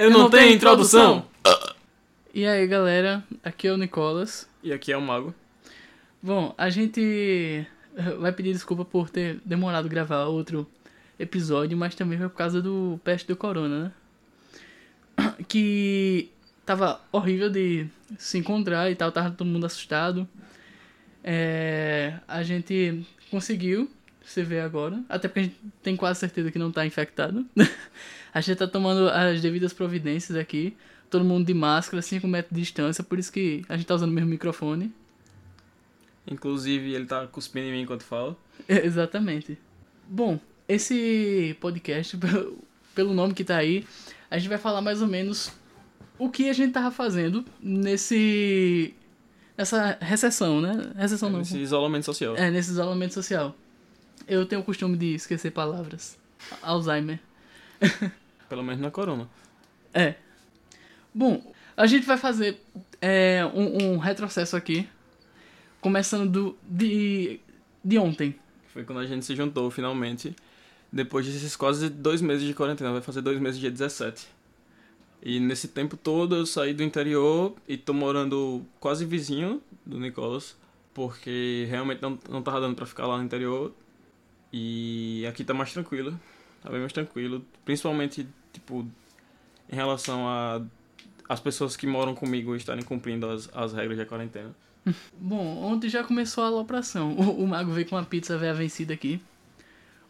[0.00, 1.26] Eu não tenho introdução.
[2.32, 4.48] E aí, galera, aqui é o Nicolas.
[4.62, 5.34] E aqui é o Mago.
[6.22, 7.66] Bom, a gente
[8.18, 10.66] vai pedir desculpa por ter demorado a gravar outro
[11.18, 13.92] episódio, mas também foi por causa do peste do corona,
[15.18, 15.34] né?
[15.46, 16.30] Que
[16.64, 17.86] tava horrível de
[18.16, 20.26] se encontrar e tal, tava todo mundo assustado.
[21.22, 23.90] É, a gente conseguiu
[24.30, 27.44] se ver agora, até porque a gente tem quase certeza que não tá infectado.
[28.32, 30.76] a gente tá tomando as devidas providências aqui,
[31.10, 34.10] todo mundo de máscara, 5 metros de distância, por isso que a gente tá usando
[34.10, 34.92] o mesmo microfone.
[36.30, 38.36] Inclusive, ele tá cuspindo em mim enquanto fala.
[38.68, 39.58] É, exatamente.
[40.08, 40.38] Bom,
[40.68, 42.16] esse podcast,
[42.94, 43.84] pelo nome que tá aí,
[44.30, 45.50] a gente vai falar mais ou menos
[46.16, 48.94] o que a gente tava fazendo nesse.
[49.58, 50.92] nessa recessão, né?
[50.96, 51.40] Recessão não.
[51.40, 52.36] Esse isolamento social.
[52.36, 53.56] É, nesse isolamento social.
[54.30, 56.16] Eu tenho o costume de esquecer palavras.
[56.62, 57.18] Alzheimer.
[58.48, 59.28] Pelo menos na corona.
[59.92, 60.14] É.
[61.12, 62.62] Bom, a gente vai fazer
[63.02, 64.88] é, um, um retrocesso aqui.
[65.80, 67.40] Começando do, de,
[67.84, 68.38] de ontem.
[68.68, 70.32] Foi quando a gente se juntou, finalmente.
[70.92, 72.92] Depois desses quase dois meses de quarentena.
[72.92, 74.28] Vai fazer dois meses dia 17.
[75.24, 80.56] E nesse tempo todo eu saí do interior e tô morando quase vizinho do Nicolas.
[80.94, 83.74] Porque realmente não, não tava dando pra ficar lá no interior.
[84.52, 86.18] E aqui tá mais tranquilo.
[86.62, 87.44] Tá bem mais tranquilo.
[87.64, 88.86] Principalmente, tipo,
[89.70, 90.62] em relação a
[91.28, 94.50] as pessoas que moram comigo estarem cumprindo as, as regras da quarentena.
[95.16, 97.12] Bom, ontem já começou a alopração.
[97.12, 99.20] O, o mago veio com uma pizza velha vencida aqui.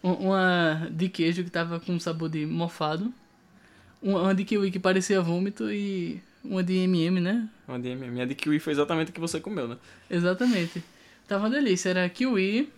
[0.03, 3.13] Um- Uma de queijo que tava com sabor de mofado.
[4.03, 7.47] Uma de kiwi que parecia vômito e uma de MM, né?
[7.69, 8.23] Uma de MM.
[8.23, 9.77] A de kiwi foi exatamente o que você comeu, né?
[10.09, 10.83] Exatamente.
[11.29, 11.91] Tava uma delícia.
[11.91, 12.73] Era kiwi,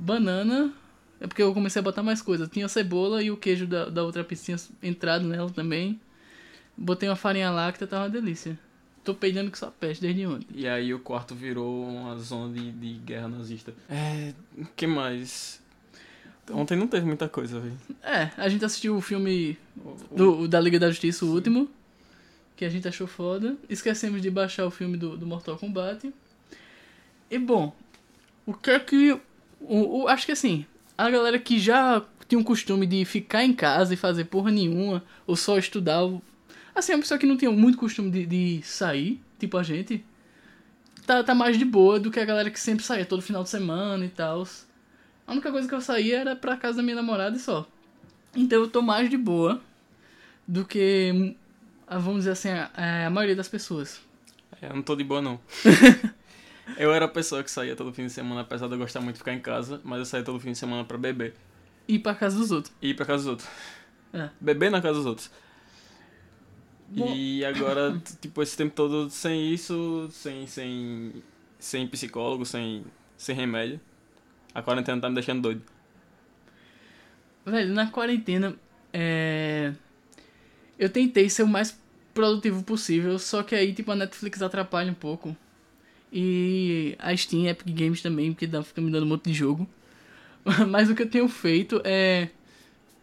[0.00, 0.72] banana.
[1.20, 2.48] É porque eu comecei a botar mais coisas.
[2.48, 4.58] Tinha cebola e o queijo da, da outra pizza tinha
[4.90, 6.00] entrado nela também.
[6.76, 8.58] Botei uma farinha láctea, tava uma delícia.
[9.04, 10.46] Tô peidando que só peste desde ontem.
[10.54, 13.74] E aí o quarto virou uma zona de, de guerra nazista.
[13.88, 14.32] É.
[14.56, 15.60] O que mais?
[16.50, 17.78] Ontem não teve muita coisa, velho.
[18.02, 21.68] É, a gente assistiu o filme O- o- do, da Liga da Justiça, o último.
[22.56, 23.56] Que a gente achou foda.
[23.68, 26.12] Esquecemos de baixar o filme do, do Mortal Kombat.
[27.30, 27.74] E bom,
[28.44, 29.18] o que é que.
[29.60, 30.64] O, o- acho que assim,
[30.96, 35.02] a galera que já tinha um costume de ficar em casa e fazer porra nenhuma,
[35.26, 36.00] ou só estudar.
[36.74, 40.04] Assim, uma pessoa que não tinha muito costume de, de sair, tipo a gente,
[41.06, 43.48] tá, tá mais de boa do que a galera que sempre saía todo final de
[43.50, 44.46] semana e tal.
[45.26, 47.66] A única coisa que eu saía era pra casa da minha namorada e só.
[48.34, 49.60] Então eu tô mais de boa
[50.46, 51.34] do que, hum,
[51.88, 54.00] vamos dizer assim, a, a maioria das pessoas.
[54.60, 55.40] É, eu não tô de boa, não.
[56.76, 59.14] eu era a pessoa que saía todo fim de semana, apesar de eu gostar muito
[59.14, 61.34] de ficar em casa, mas eu saía todo fim de semana pra beber.
[61.88, 62.72] E ir pra casa dos outros.
[62.80, 63.48] E ir pra casa dos outros.
[64.12, 64.30] É.
[64.40, 65.30] Beber na casa dos outros.
[66.88, 71.22] Bom- E agora, tipo, esse tempo todo sem isso, sem, sem,
[71.58, 72.84] sem psicólogo, sem,
[73.16, 73.80] sem remédio.
[74.54, 75.62] A quarentena tá me deixando doido.
[77.46, 78.54] Velho, na quarentena,
[78.92, 79.72] é...
[80.78, 81.78] eu tentei ser o mais
[82.12, 85.36] produtivo possível, só que aí, tipo, a Netflix atrapalha um pouco.
[86.12, 89.68] E a Steam, Epic Games também, porque dá, fica me dando um monte de jogo.
[90.68, 92.28] Mas o que eu tenho feito é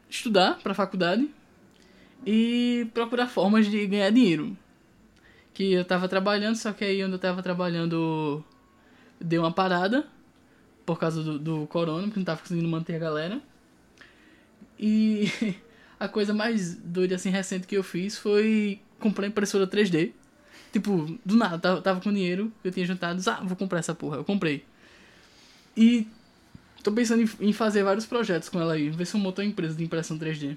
[0.09, 1.29] estudar pra faculdade
[2.25, 4.57] e procurar formas de ganhar dinheiro.
[5.53, 8.43] Que eu tava trabalhando, só que aí onde eu tava trabalhando
[9.19, 10.05] deu uma parada
[10.85, 13.41] por causa do, do corona, porque não tava conseguindo manter a galera.
[14.79, 15.31] E
[15.99, 20.11] a coisa mais doida assim recente que eu fiz foi comprar impressora 3D.
[20.77, 23.95] Tipo, do nada, tava, tava com dinheiro que eu tinha juntado, ah, vou comprar essa
[23.95, 24.63] porra, eu comprei.
[25.75, 26.05] E
[26.83, 29.47] tô pensando em, em fazer vários projetos com ela aí, ver se eu monto uma
[29.47, 30.55] empresa de impressão 3D.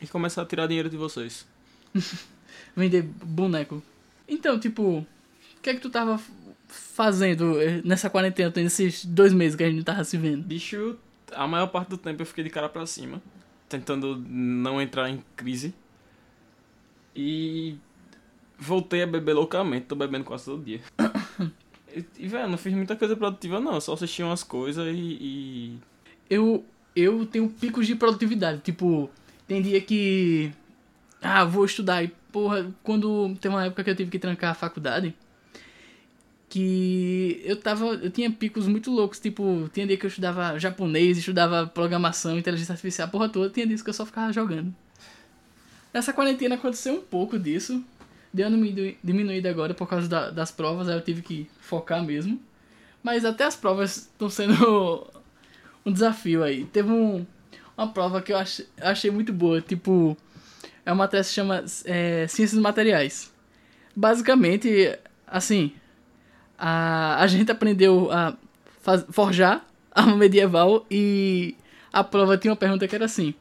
[0.00, 1.46] E começar a tirar dinheiro de vocês.
[2.74, 3.80] Vender boneco.
[4.26, 5.06] Então, tipo, o
[5.62, 6.20] que é que tu tava
[6.66, 10.42] fazendo eh, nessa quarentena, nesses dois meses que a gente tava se vendo?
[10.42, 10.98] Bicho,
[11.30, 13.22] a maior parte do tempo eu fiquei de cara pra cima,
[13.68, 15.72] tentando não entrar em crise.
[17.14, 17.78] E
[18.62, 20.80] voltei a beber loucamente, tô bebendo quase todo dia.
[22.18, 25.78] E, velho, não fiz muita coisa produtiva não, só assisti umas coisas e, e
[26.30, 26.64] eu,
[26.96, 28.62] eu tenho picos de produtividade.
[28.62, 29.10] Tipo,
[29.46, 30.50] tem dia que.
[31.20, 32.02] Ah, vou estudar.
[32.02, 33.36] E, porra, quando.
[33.38, 35.14] Tem uma época que eu tive que trancar a faculdade.
[36.48, 37.84] Que eu tava.
[37.84, 39.20] Eu tinha picos muito loucos.
[39.20, 43.50] Tipo, tinha dia que eu estudava japonês, estudava programação, inteligência artificial, porra toda.
[43.50, 44.74] Tinha dias que eu só ficava jogando.
[45.92, 47.84] Nessa quarentena aconteceu um pouco disso.
[48.32, 52.02] Deu uma diminu- diminuída agora por causa da- das provas, aí eu tive que focar
[52.02, 52.40] mesmo.
[53.02, 55.06] Mas até as provas estão sendo
[55.84, 56.64] um desafio aí.
[56.66, 57.26] Teve um,
[57.76, 60.16] uma prova que eu ach, achei muito boa, tipo,
[60.84, 63.32] É uma matéria que se chama é, Ciências Materiais.
[63.94, 65.72] Basicamente, assim,
[66.58, 68.36] a, a gente aprendeu a
[68.82, 69.64] faz, forjar
[69.94, 71.54] arma medieval e
[71.92, 73.34] a prova tinha uma pergunta que era assim.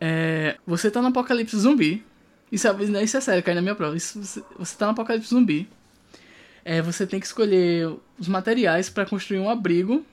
[0.00, 2.04] É, você tá no apocalipse zumbi.
[2.50, 3.96] Isso é, isso é sério, cai na minha prova.
[3.96, 5.68] Isso, você, você tá no apocalipse zumbi.
[6.64, 7.88] É, você tem que escolher
[8.18, 10.04] os materiais para construir um abrigo.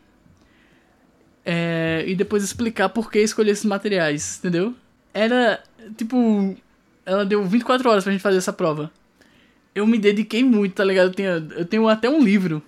[1.43, 4.75] É, e depois explicar por que escolher esses materiais, entendeu?
[5.13, 5.63] Era,
[5.95, 6.55] tipo,
[7.05, 8.91] ela deu 24 horas pra gente fazer essa prova.
[9.73, 11.07] Eu me dediquei muito, tá ligado?
[11.07, 12.61] Eu tenho, eu tenho até um livro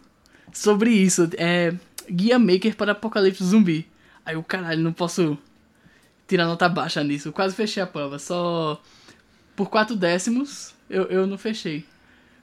[0.54, 1.30] sobre isso.
[1.38, 1.74] É
[2.10, 3.86] Guia Maker para Apocalipse Zumbi.
[4.26, 5.38] Aí o caralho, não posso
[6.28, 7.28] tirar nota baixa nisso.
[7.28, 8.18] Eu quase fechei a prova.
[8.18, 8.82] Só
[9.60, 11.86] por 4 décimos eu, eu não fechei.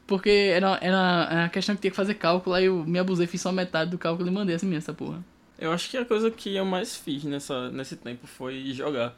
[0.06, 3.40] Porque era, era uma questão que tinha que fazer cálculo, aí eu me abusei, fiz
[3.40, 5.24] só metade do cálculo e mandei assim mesmo essa porra.
[5.58, 9.16] Eu acho que a coisa que eu mais fiz nessa, nesse tempo foi jogar.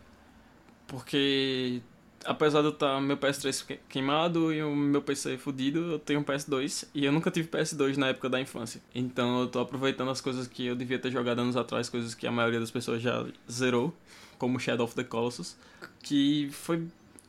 [0.86, 1.82] Porque
[2.24, 6.24] apesar de eu estar meu PS3 queimado e o meu PC fudido, eu tenho um
[6.24, 8.80] PS2 e eu nunca tive PS2 na época da infância.
[8.94, 12.28] Então eu tô aproveitando as coisas que eu devia ter jogado anos atrás, coisas que
[12.28, 13.92] a maioria das pessoas já zerou,
[14.38, 15.56] como Shadow of the Colossus,
[16.00, 16.86] que foi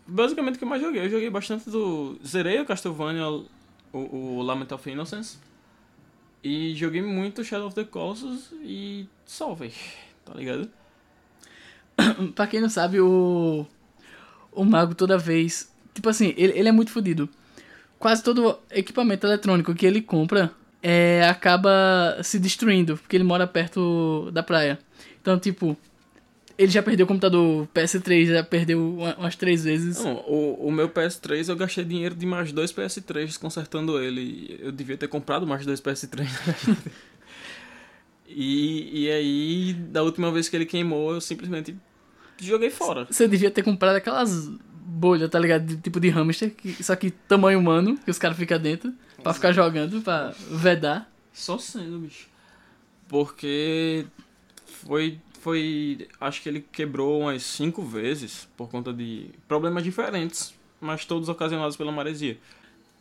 [0.09, 1.05] basicamente o que eu mais joguei.
[1.05, 2.19] Eu joguei bastante do.
[2.25, 3.47] Zerei o Castlevania, o,
[3.93, 5.37] o Lament of Innocence.
[6.43, 9.73] E joguei muito Shadow of the Colossus e só, véi.
[10.25, 10.69] Tá ligado?
[12.33, 13.65] pra quem não sabe, o.
[14.51, 15.71] O mago toda vez.
[15.93, 17.29] Tipo assim, ele, ele é muito fodido.
[17.97, 20.51] Quase todo equipamento eletrônico que ele compra
[20.81, 24.79] é, acaba se destruindo, porque ele mora perto da praia.
[25.21, 25.77] Então, tipo,
[26.59, 30.03] ele já perdeu o computador PS3, já perdeu umas três vezes.
[30.03, 34.59] Não, o, o meu PS3 eu gastei dinheiro de mais dois PS3 consertando ele.
[34.61, 36.27] Eu devia ter comprado mais dois PS3.
[38.27, 41.73] e, e aí, da última vez que ele queimou, eu simplesmente
[42.41, 43.07] joguei fora.
[43.09, 45.65] Você devia ter comprado aquelas bolhas, tá ligado?
[45.65, 49.33] De, tipo de hamster, que, só que tamanho humano, que os caras ficam dentro, pra
[49.33, 51.09] ficar jogando, pra vedar.
[51.31, 52.27] Só sendo, bicho.
[53.07, 54.05] Porque
[54.65, 56.07] foi foi.
[56.19, 61.75] Acho que ele quebrou umas cinco vezes por conta de problemas diferentes, mas todos ocasionados
[61.75, 62.37] pela maresia.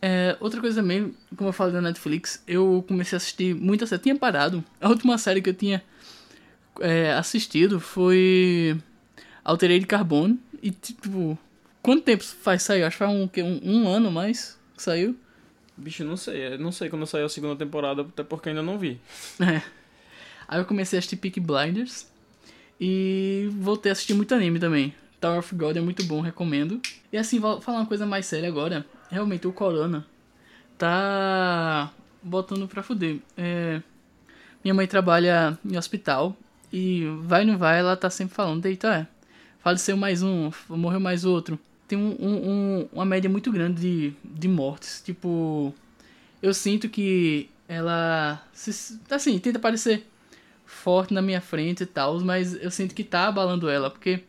[0.01, 4.01] É, outra coisa também, como eu falei da Netflix, eu comecei a assistir muita série.
[4.01, 4.63] Tinha parado.
[4.79, 5.83] A última série que eu tinha
[6.79, 8.77] é, assistido foi
[9.43, 10.39] Alterei de Carbono.
[10.61, 11.37] E tipo,
[11.81, 12.83] quanto tempo faz sair?
[12.83, 15.15] Acho que faz um, um, um ano mais que saiu.
[15.75, 16.53] Bicho, não sei.
[16.53, 18.99] Eu não sei quando saiu a segunda temporada, até porque ainda não vi.
[19.41, 19.61] É.
[20.47, 22.08] Aí eu comecei a assistir Peak Blinders.
[22.79, 24.93] E voltei a assistir muito anime também.
[25.19, 26.81] Tower of God é muito bom, recomendo.
[27.11, 28.85] E assim, vou falar uma coisa mais séria agora.
[29.09, 30.05] Realmente, o Corona
[30.77, 31.91] tá
[32.23, 33.17] botando pra fuder.
[33.37, 33.81] É...
[34.63, 36.35] Minha mãe trabalha em hospital
[36.71, 39.07] e vai não vai, ela tá sempre falando, deita, é,
[39.59, 41.59] faleceu mais um, morreu mais outro.
[41.87, 45.01] Tem um, um, uma média muito grande de, de mortes.
[45.03, 45.73] Tipo,
[46.41, 48.43] eu sinto que ela,
[49.09, 50.05] assim, tenta parecer
[50.69, 54.23] forte na minha frente e tal, mas eu sinto que tá abalando ela, porque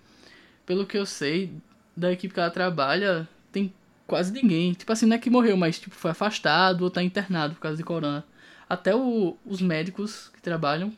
[0.65, 1.53] pelo que eu sei
[1.95, 3.73] da equipe que ela trabalha, tem
[4.07, 4.73] quase ninguém.
[4.73, 7.77] Tipo assim, não é que morreu, mas tipo foi afastado ou tá internado por causa
[7.77, 8.25] de corona.
[8.69, 10.93] Até o, os médicos que trabalham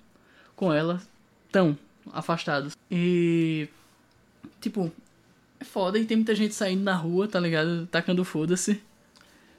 [0.55, 1.03] com ela
[1.47, 1.77] estão
[2.13, 2.77] afastados.
[2.89, 3.69] E
[4.61, 4.93] tipo,
[5.59, 7.87] é foda e tem muita gente saindo na rua, tá ligado?
[7.89, 8.81] Tacando foda-se.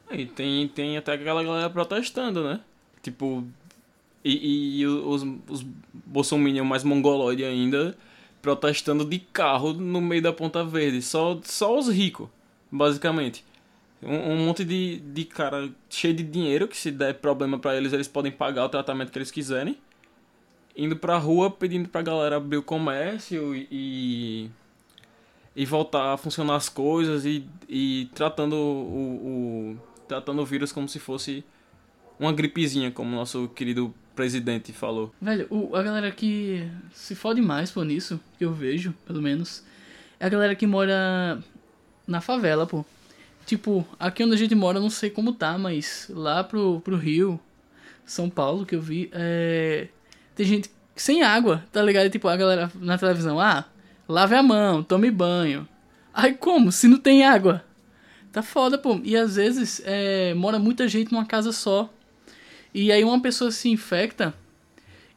[0.09, 2.61] E tem, tem até aquela galera protestando, né?
[3.01, 3.45] Tipo,
[4.23, 7.97] e, e os, os bolsominions mais mongoloide ainda
[8.41, 11.01] protestando de carro no meio da Ponta Verde.
[11.01, 12.27] Só, só os ricos,
[12.71, 13.43] basicamente.
[14.01, 17.93] Um, um, monte de, de cara cheio de dinheiro, que se der problema para eles,
[17.93, 19.77] eles podem pagar o tratamento que eles quiserem.
[20.75, 24.49] Indo pra rua pedindo pra galera abrir o comércio e.
[25.55, 30.89] E voltar a funcionar as coisas e, e tratando o, o, tratando o vírus como
[30.89, 31.45] se fosse
[32.19, 35.13] uma gripezinha, como nosso querido presidente falou.
[35.21, 39.63] Velho, o, a galera que se fode mais por nisso, que eu vejo, pelo menos,
[40.19, 41.41] é a galera que mora
[42.07, 42.85] na favela, pô.
[43.45, 47.39] Tipo, aqui onde a gente mora, não sei como tá, mas lá pro, pro Rio,
[48.05, 49.89] São Paulo, que eu vi, é...
[50.35, 52.09] tem gente sem água, tá ligado?
[52.09, 53.65] Tipo, a galera na televisão, ah,
[54.07, 55.67] lave a mão, tome banho.
[56.13, 56.71] Aí como?
[56.71, 57.63] Se não tem água?
[58.31, 58.99] Tá foda, pô.
[59.03, 61.91] E às vezes é, mora muita gente numa casa só.
[62.73, 64.33] E aí uma pessoa se infecta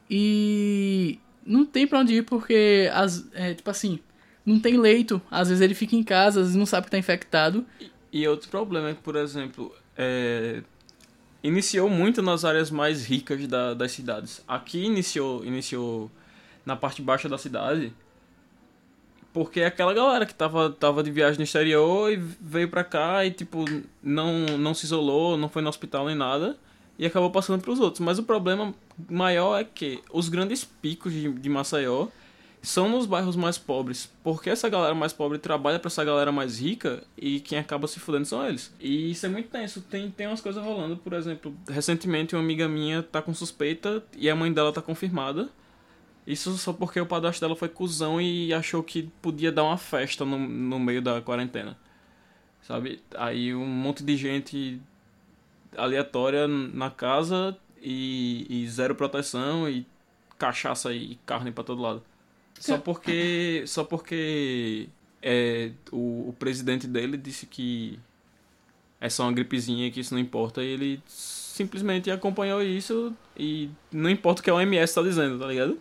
[0.09, 3.99] e não tem pra onde ir porque, as, é, tipo assim,
[4.45, 5.21] não tem leito.
[5.29, 7.65] Às vezes ele fica em casa, às vezes não sabe que tá infectado.
[7.79, 10.61] E, e outro problema é que, por exemplo, é,
[11.43, 14.43] iniciou muito nas áreas mais ricas da, das cidades.
[14.47, 16.11] Aqui iniciou, iniciou
[16.65, 17.93] na parte baixa da cidade
[19.31, 23.25] Porque é aquela galera que tava, tava de viagem no exterior e veio pra cá
[23.25, 23.63] e, tipo,
[24.03, 26.57] não, não se isolou, não foi no hospital nem nada.
[26.97, 27.99] E acabou passando pros outros.
[27.99, 28.73] Mas o problema
[29.09, 32.07] maior é que os grandes picos de, de Maceió
[32.61, 34.11] são nos bairros mais pobres.
[34.23, 37.99] Porque essa galera mais pobre trabalha para essa galera mais rica e quem acaba se
[37.99, 38.73] fudendo são eles.
[38.79, 39.81] E isso é muito tenso.
[39.81, 44.29] Tem, tem umas coisas rolando, por exemplo, recentemente uma amiga minha tá com suspeita e
[44.29, 45.49] a mãe dela tá confirmada.
[46.25, 50.25] Isso só porque o padrasto dela foi cuzão e achou que podia dar uma festa
[50.25, 51.77] no, no meio da quarentena.
[52.61, 52.99] Sabe?
[53.15, 54.81] Aí um monte de gente
[55.75, 59.85] aleatória na casa e, e zero proteção e
[60.37, 62.03] cachaça e carne para todo lado.
[62.59, 63.63] Só porque.
[63.65, 64.89] Só porque.
[65.21, 67.99] É, o, o presidente dele disse que
[69.01, 74.09] é só uma gripezinha que isso não importa e ele simplesmente acompanhou isso e não
[74.09, 75.79] importa o que a OMS tá dizendo, tá ligado?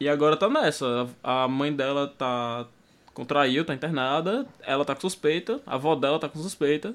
[0.00, 1.08] E agora tá nessa.
[1.22, 2.66] A mãe dela tá.
[3.12, 4.46] contraiu, tá internada.
[4.60, 5.60] Ela tá com suspeita.
[5.66, 6.94] A avó dela tá com suspeita.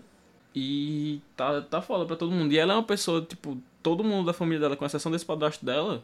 [0.56, 2.52] E tá, tá foda pra todo mundo.
[2.52, 5.66] E ela é uma pessoa, tipo, todo mundo da família dela, com exceção desse padrasto
[5.66, 6.04] dela,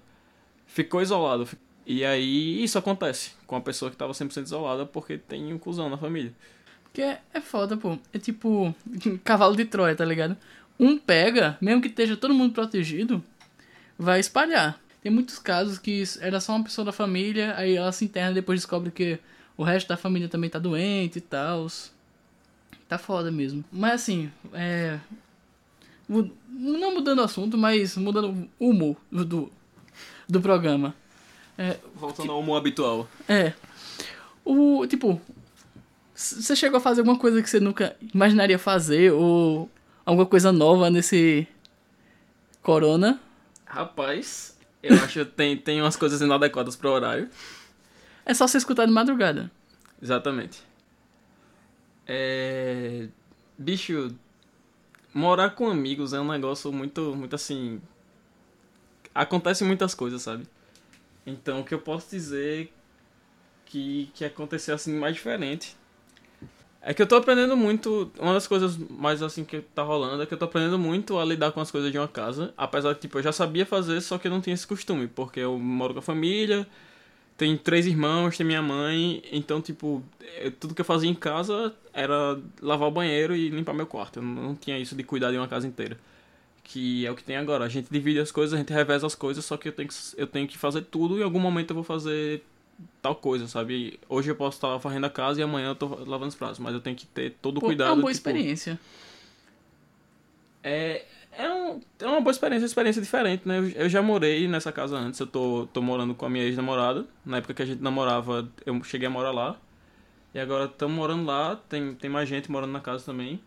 [0.66, 1.48] ficou isolado.
[1.86, 5.90] E aí isso acontece com a pessoa que tava 100% isolada porque tem um cuzão
[5.90, 6.34] na família.
[6.84, 7.98] Porque é, é foda, pô.
[8.14, 8.74] É tipo
[9.24, 10.38] cavalo de Troia, tá ligado?
[10.80, 13.24] Um pega, mesmo que esteja todo mundo protegido,
[13.98, 14.80] vai espalhar.
[15.02, 18.36] Tem muitos casos que era só uma pessoa da família, aí ela se interna e
[18.36, 19.20] depois descobre que
[19.58, 21.68] o resto da família também tá doente e tal.
[22.90, 23.64] Tá foda mesmo.
[23.72, 25.00] Mas assim, é.
[26.10, 29.52] Não mudando o assunto, mas mudando o humor do,
[30.28, 30.96] do programa.
[31.56, 33.08] É, Voltando tipo, ao humor habitual.
[33.28, 33.54] É.
[34.44, 34.88] O.
[34.88, 35.22] Tipo.
[36.16, 39.14] Você chegou a fazer alguma coisa que você nunca imaginaria fazer?
[39.14, 39.70] Ou
[40.04, 41.48] alguma coisa nova nesse.
[42.64, 43.20] Corona?
[43.66, 47.30] Rapaz, eu acho que tem, tem umas coisas inadequadas pro horário.
[48.26, 49.52] É só você escutar de madrugada.
[50.02, 50.69] Exatamente.
[52.12, 53.08] É.
[53.56, 54.16] Bicho,
[55.14, 57.80] morar com amigos é um negócio muito, muito assim.
[59.14, 60.48] Acontece muitas coisas, sabe?
[61.24, 62.74] Então, o que eu posso dizer
[63.66, 65.78] que, que aconteceu assim mais diferente
[66.82, 68.12] é que eu tô aprendendo muito.
[68.18, 71.26] Uma das coisas mais assim que tá rolando é que eu tô aprendendo muito a
[71.26, 72.54] lidar com as coisas de uma casa.
[72.58, 75.08] Apesar de, tipo, eu já sabia fazer, só que eu não tinha esse costume.
[75.08, 76.66] Porque eu moro com a família,
[77.40, 79.24] tem três irmãos, tem minha mãe.
[79.32, 80.04] Então, tipo,
[80.42, 84.20] eu, tudo que eu fazia em casa era lavar o banheiro e limpar meu quarto.
[84.20, 85.98] Eu não tinha isso de cuidar de uma casa inteira.
[86.66, 87.64] Que é o que tem agora.
[87.64, 89.96] A gente divide as coisas, a gente reveza as coisas, só que eu tenho que,
[90.18, 92.44] eu tenho que fazer tudo e em algum momento eu vou fazer
[93.02, 93.98] tal coisa, sabe?
[94.10, 96.74] Hoje eu posso estar varrendo a casa e amanhã eu tô lavando os pratos, mas
[96.74, 97.88] eu tenho que ter todo o cuidado.
[97.88, 98.78] É uma boa tipo, experiência.
[100.62, 101.06] É,
[101.40, 103.60] é, um, é uma boa experiência, uma experiência diferente, né?
[103.60, 107.06] Eu, eu, já morei nessa casa antes, eu tô, tô morando com a minha ex-namorada.
[107.26, 109.58] Na época que a gente namorava, eu cheguei a morar lá.
[110.34, 113.40] E agora estamos morando lá, tem, tem mais gente morando na casa também.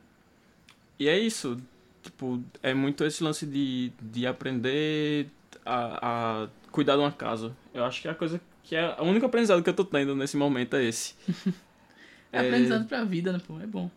[0.99, 1.61] E é isso.
[2.03, 5.29] Tipo, é muito esse lance de, de aprender
[5.67, 7.55] a, a cuidar de uma casa.
[7.75, 10.17] Eu acho que é a coisa que é o único aprendizado que eu tô tendo
[10.17, 11.15] nesse momento é esse.
[12.33, 13.61] é, é aprendizado pra vida, né, pô?
[13.61, 13.91] É bom.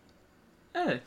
[0.74, 1.00] É.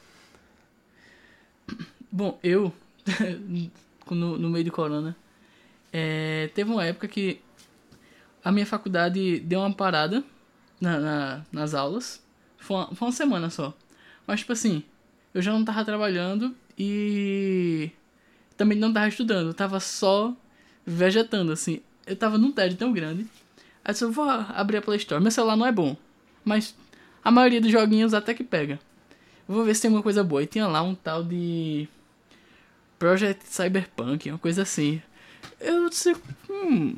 [2.11, 2.73] Bom, eu,
[4.09, 5.15] no, no meio do corona,
[5.91, 7.41] é, teve uma época que
[8.43, 10.23] a minha faculdade deu uma parada
[10.79, 12.23] na, na nas aulas.
[12.57, 13.73] Foi uma, foi uma semana só.
[14.25, 14.83] Mas, tipo assim,
[15.33, 17.91] eu já não tava trabalhando e
[18.57, 19.53] também não tava estudando.
[19.53, 20.35] Tava só
[20.85, 21.81] vegetando, assim.
[22.05, 23.27] Eu tava num tédio tão grande
[23.89, 25.21] Aí eu vou abrir a Play Store.
[25.21, 25.97] Meu celular não é bom,
[26.43, 26.75] mas
[27.23, 28.79] a maioria dos joguinhos até que pega.
[29.47, 30.43] Vou ver se tem alguma coisa boa.
[30.43, 31.87] E tinha lá um tal de
[32.99, 35.01] Project Cyberpunk, uma coisa assim.
[35.59, 36.15] Eu sei,
[36.49, 36.95] hum,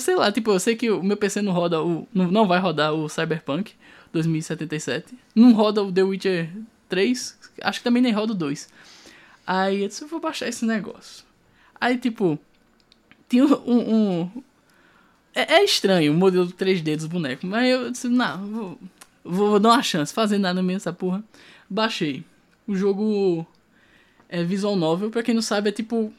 [0.00, 2.92] sei lá, tipo, eu sei que o meu PC não roda o não, vai rodar
[2.92, 3.72] o Cyberpunk
[4.12, 5.16] 2077.
[5.34, 6.50] Não roda o The Witcher
[6.88, 8.68] 3, acho que também nem roda o 2.
[9.46, 11.24] Aí eu disse, eu vou baixar esse negócio.
[11.80, 12.38] Aí, tipo,
[13.28, 14.42] tinha um, um,
[15.34, 18.78] é, é, estranho o modelo 3D dos bonecos, mas eu disse, não, vou,
[19.24, 21.22] vou, dar uma chance, fazer nada mesmo essa porra.
[21.70, 22.24] Baixei.
[22.66, 23.46] O jogo
[24.28, 26.12] é visual novel, pra quem não sabe, é tipo.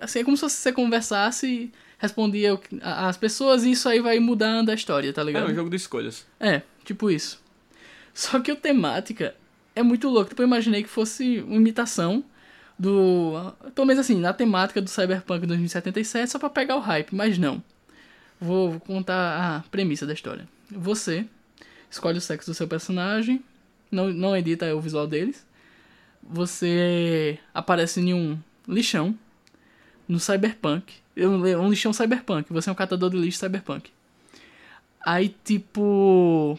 [0.00, 4.70] Assim, é como se você conversasse e respondia as pessoas e isso aí vai mudando
[4.70, 5.48] a história, tá ligado?
[5.48, 6.26] É um jogo de escolhas.
[6.38, 7.42] É, tipo isso.
[8.14, 9.34] Só que a temática
[9.74, 10.30] é muito louca.
[10.30, 12.24] Tipo, eu imaginei que fosse uma imitação
[12.78, 13.54] do.
[13.74, 17.62] Pelo menos assim, na temática do Cyberpunk 2077, só pra pegar o hype, mas não.
[18.40, 20.48] Vou contar a premissa da história.
[20.70, 21.26] Você
[21.90, 23.44] escolhe o sexo do seu personagem,
[23.90, 25.44] não, não edita o visual deles.
[26.22, 29.16] Você aparece em um lixão
[30.08, 30.94] no cyberpunk.
[31.16, 32.52] Um lixão cyberpunk.
[32.52, 33.90] Você é um catador de lixo cyberpunk.
[35.04, 36.58] Aí, tipo.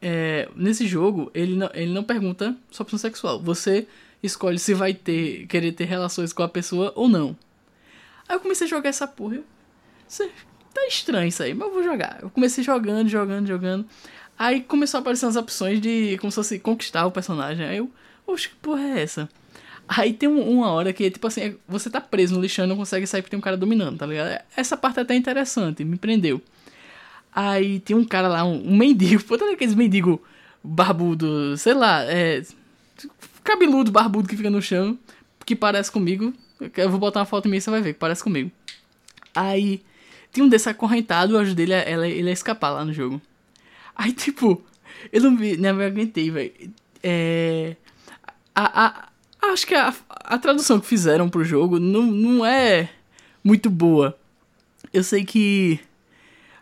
[0.00, 3.40] é, nesse jogo, ele não, ele não pergunta sua opção sexual.
[3.40, 3.86] Você
[4.22, 7.36] escolhe se vai ter querer ter relações com a pessoa ou não.
[8.28, 9.36] Aí eu comecei a jogar essa porra.
[9.36, 9.44] Eu,
[10.08, 10.30] "Cê-
[10.72, 12.18] tá estranho isso aí, mas eu vou jogar.
[12.22, 13.86] Eu comecei jogando, jogando, jogando.
[14.38, 17.66] Aí começou a aparecer as opções de como se fosse conquistar o personagem.
[17.66, 17.90] Aí eu,
[18.32, 19.28] oxe, que porra é essa?
[19.88, 22.76] Aí tem um- uma hora que, tipo assim, você tá preso no lixão e não
[22.76, 24.42] consegue sair porque tem um cara dominando, tá ligado?
[24.56, 26.40] Essa parte é até interessante, me prendeu.
[27.34, 30.22] Aí tem um cara lá, um, um mendigo, pô, tá ligado aqueles mendigo
[30.62, 32.42] barbudo, sei lá, é.
[33.42, 34.96] Cabeludo, barbudo que fica no chão,
[35.44, 36.32] que parece comigo.
[36.76, 38.50] Eu vou botar uma foto minha e você vai ver que parece comigo.
[39.34, 39.82] Aí
[40.30, 43.20] tem um desse acorrentado, eu ajudei ele a, ele a escapar lá no jogo.
[43.96, 44.62] Aí, tipo,
[45.12, 46.52] eu não me, não me aguentei, velho.
[47.02, 47.74] É.
[48.54, 52.88] A, a, acho que a, a tradução que fizeram pro jogo não, não é
[53.42, 54.16] muito boa.
[54.92, 55.80] Eu sei que.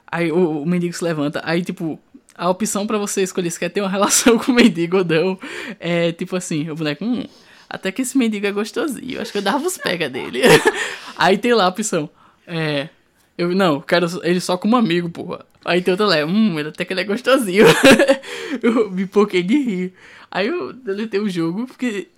[0.06, 1.98] Aí o, o mendigo se levanta, aí, tipo,
[2.34, 5.38] a opção pra você escolher se quer ter uma relação com o mendigo ou não
[5.78, 7.24] é tipo assim: o boneco, hum,
[7.68, 10.40] até que esse mendigo é gostosinho, acho que eu dava os pega dele.
[11.16, 12.08] aí tem lá a opção:
[12.46, 12.88] é.
[13.36, 15.46] Eu não, quero ele só como amigo, porra.
[15.64, 17.64] Aí tem outra lá, hum, até que ele é gostosinho.
[18.62, 19.94] eu me poquei de rir.
[20.30, 22.08] Aí eu deletei o jogo, porque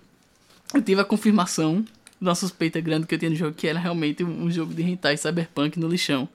[0.73, 3.79] eu tive a confirmação de uma suspeita grande que eu tinha no jogo, que era
[3.79, 6.27] realmente um jogo de hentai cyberpunk no lixão.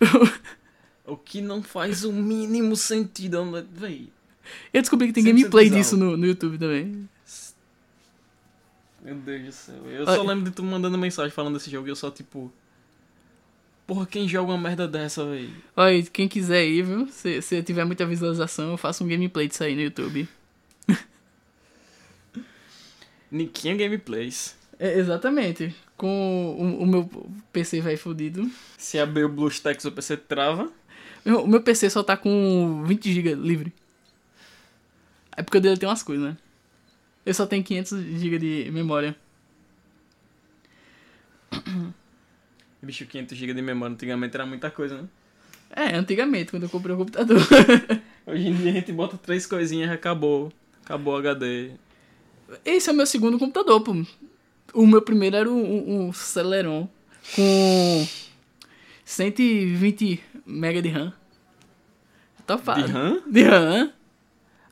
[1.04, 3.64] O que não faz o mínimo sentido, né?
[3.74, 4.08] véi.
[4.72, 7.08] Eu descobri que tem 100% gameplay disso no, no YouTube também.
[9.02, 9.74] Meu Deus do céu.
[9.90, 12.52] Eu Olha- só lembro de tu mandando mensagem falando desse jogo e eu só, tipo.
[13.84, 15.50] Porra, quem joga uma merda dessa, véi?
[15.76, 17.08] Olha, quem quiser aí, viu?
[17.08, 20.28] Se, se tiver muita visualização, eu faço um gameplay disso aí no YouTube.
[23.32, 24.54] Niquinha Gameplays.
[24.78, 25.74] É, exatamente.
[25.96, 27.10] Com o, o meu
[27.52, 28.48] PC vai fudido.
[28.78, 30.70] Se abrir o BlueStacks, o PC trava.
[31.24, 33.72] Meu- O meu PC só tá com 20 GB livre.
[35.36, 36.36] É porque o dele tem umas coisas, né?
[37.24, 39.16] Eu só tenho 500 GB de memória.
[42.82, 45.08] Bicho, 500GB de memória antigamente era muita coisa, né?
[45.74, 47.38] É, antigamente, quando eu comprei o computador.
[48.26, 50.52] Hoje em dia a gente bota três coisinhas e acabou.
[50.84, 51.70] Acabou o HD.
[52.64, 53.92] Esse é o meu segundo computador, pô.
[54.74, 56.88] O meu primeiro era um, um Celeron
[57.36, 58.06] com
[59.04, 61.12] 120 MB de RAM.
[62.46, 62.82] Topado.
[62.84, 63.22] De RAM?
[63.26, 63.92] De RAM.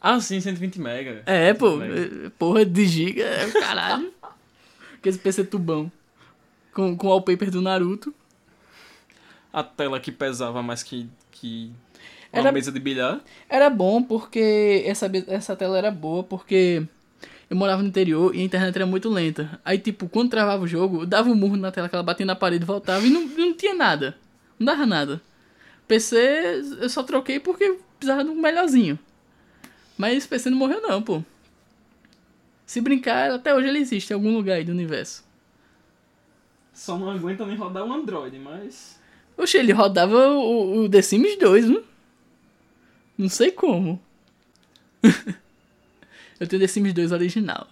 [0.00, 1.22] Ah, sim, 120 mega.
[1.26, 1.78] É, pô.
[1.78, 2.26] 120 mega.
[2.26, 4.12] é, Porra de giga, é caralho.
[4.96, 5.90] Aquele PC tubão.
[6.72, 8.14] Com, com o wallpaper do Naruto.
[9.52, 11.72] A tela que pesava mais que, que
[12.32, 13.20] uma Era- mesa de bilhar.
[13.48, 16.86] Era bom porque essa, essa tela era boa porque
[17.50, 19.60] eu morava no interior e a internet era muito lenta.
[19.64, 22.24] Aí, tipo, quando travava o jogo, eu dava um murro na tela que ela batia
[22.24, 24.16] na parede, voltava e não, não tinha nada.
[24.56, 25.20] Não dava nada.
[25.88, 28.96] PC eu só troquei porque precisava de um melhorzinho.
[29.98, 31.24] Mas esse PC não morreu não, pô.
[32.64, 35.24] Se brincar, até hoje ele existe em algum lugar aí do universo.
[36.72, 39.00] Só não aguenta nem rodar o Android, mas.
[39.36, 41.84] Oxe, ele rodava o, o The Sims 2, viu?
[43.18, 44.00] Não sei como.
[46.40, 47.68] eu tenho The Sims 2 original.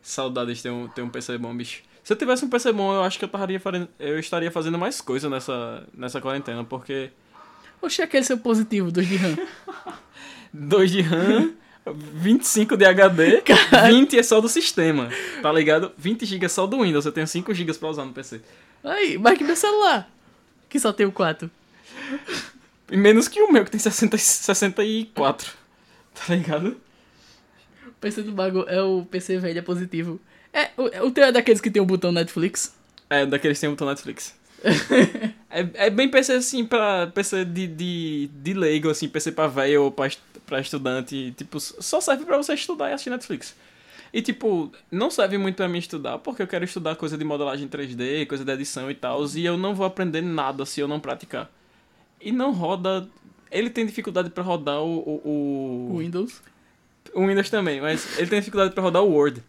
[0.00, 1.82] Saudades de ter um, ter um PC bom, bicho.
[2.04, 4.78] Se eu tivesse um PC bom, eu acho que eu, estaria fazendo, eu estaria fazendo
[4.78, 7.10] mais coisa nessa, nessa quarentena, porque
[7.82, 9.36] Oxe, aquele seu positivo, 2 de RAM.
[10.54, 11.52] 2 de RAM,
[11.86, 13.42] 25 de HD,
[13.88, 15.10] 20 é só do sistema,
[15.42, 15.92] tá ligado?
[15.98, 18.40] 20 GB é só do Windows, eu tenho 5 GB pra usar no PC.
[18.82, 20.08] Aí, mais que meu celular.
[20.68, 21.50] Que só tem o 4.
[22.90, 25.52] E menos que o meu, que tem 60, e- 64,
[26.14, 26.76] tá ligado?
[28.00, 30.20] PC do Bago é o PC velho, é positivo.
[30.52, 32.74] É, o, o teu é daqueles que tem o botão Netflix?
[33.10, 34.34] É, daqueles que tem o botão Netflix.
[35.50, 39.84] é, é bem PC assim pra PC de, de, de leigo, assim, PC pra velho
[39.84, 40.10] ou pra,
[40.46, 41.32] pra estudante.
[41.36, 43.54] Tipo, só serve pra você estudar e assistir Netflix.
[44.12, 47.68] E tipo, não serve muito pra mim estudar, porque eu quero estudar coisa de modelagem
[47.68, 50.98] 3D, coisa de edição e tal, e eu não vou aprender nada se eu não
[51.00, 51.50] praticar.
[52.20, 53.06] E não roda.
[53.50, 56.40] Ele tem dificuldade pra rodar o, o, o- Windows.
[57.16, 59.42] O Windows também, mas ele tem dificuldade pra rodar o Word.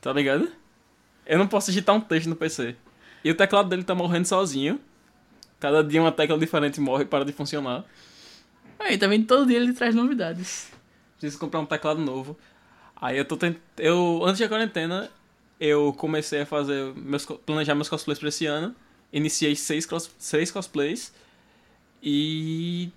[0.00, 0.48] Tá ligado?
[1.26, 2.76] Eu não posso digitar um texto no PC.
[3.24, 4.80] E o teclado dele tá morrendo sozinho.
[5.58, 7.84] Cada dia uma tecla diferente morre e para de funcionar.
[8.78, 9.26] Aí, tá vendo?
[9.26, 10.70] Todo dia ele traz novidades.
[11.18, 12.38] Preciso comprar um teclado novo.
[12.94, 13.56] Aí eu tô tent...
[13.76, 15.10] eu Antes da quarentena,
[15.58, 18.74] eu comecei a fazer meus planejar meus cosplays pra esse ano.
[19.12, 20.10] Iniciei seis, cos...
[20.16, 21.12] seis cosplays.
[22.00, 22.92] E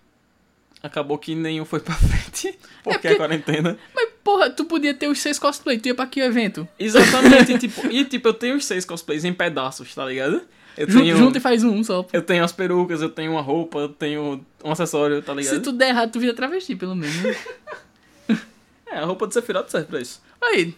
[0.84, 2.58] acabou que nenhum foi pra frente.
[2.84, 3.78] Porque porque- a quarentena.
[3.96, 6.68] Mas, porra, tu podia ter os seis cosplay, tu ia pra que evento?
[6.80, 10.42] Exatamente, e, tipo, e tipo, eu tenho os seis cosplays em pedaços, tá ligado?
[10.78, 12.04] Eu Jun- tenho, Junta e faz um só.
[12.04, 12.10] pô.
[12.14, 15.56] eu tenho as perucas, eu tenho uma roupa, eu tenho um acessório, tá ligado?
[15.56, 17.16] Se tu der errado, tu vira travesti, pelo menos.
[17.24, 17.36] né?
[18.90, 20.22] É, a roupa de Sephiroth serve pra isso.
[20.42, 20.74] Aí,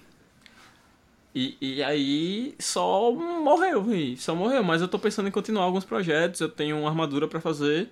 [1.35, 4.63] E, e aí só morreu, véi, só morreu.
[4.63, 7.87] Mas eu tô pensando em continuar alguns projetos, eu tenho uma armadura pra fazer.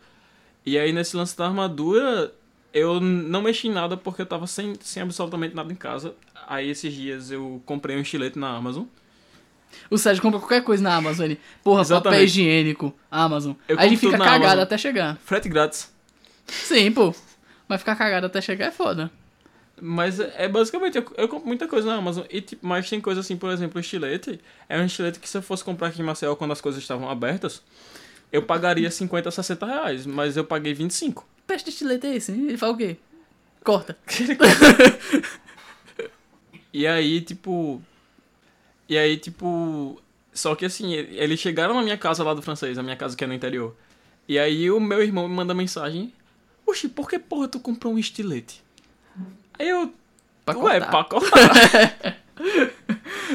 [0.67, 2.34] E aí nesse lance da armadura,
[2.73, 6.13] eu não mexi em nada porque eu tava sem, sem absolutamente nada em casa.
[6.45, 8.84] Aí esses dias eu comprei um estilete na Amazon.
[9.89, 11.23] o Sérgio compra qualquer coisa na Amazon.
[11.27, 12.23] Ele, porra, papel Exatamente.
[12.25, 13.53] higiênico, Amazon.
[13.65, 14.60] Eu Aí ele fica cagado Amazon.
[14.63, 15.17] até chegar.
[15.23, 15.89] Frete grátis.
[16.47, 17.15] Sim, pô.
[17.65, 19.10] Mas ficar cagado até chegar é foda.
[19.82, 22.25] Mas é é basicamente, eu, eu compro muita coisa na Amazon.
[22.30, 24.38] E, tipo, mas tem coisa assim, por exemplo, o estilete.
[24.67, 27.10] É um estilete que se eu fosse comprar aqui em Maceió quando as coisas estavam
[27.10, 27.62] abertas,
[28.31, 30.05] eu pagaria 50, 60 reais.
[30.05, 31.27] Mas eu paguei 25.
[31.45, 32.31] Peste de estilete é esse?
[32.31, 32.47] hein?
[32.47, 32.97] Ele fala o quê?
[33.63, 33.97] Corta.
[36.73, 37.81] E aí, tipo.
[38.87, 39.99] E aí, tipo.
[40.33, 43.23] Só que assim, eles chegaram na minha casa lá do francês, a minha casa que
[43.23, 43.75] é no interior.
[44.27, 46.13] E aí o meu irmão me manda mensagem.
[46.65, 48.61] Oxi, por que porra tu comprou um estilete?
[49.57, 49.91] Aí eu.
[50.45, 50.91] Pra Ué, cortar.
[50.91, 52.17] pra cortar.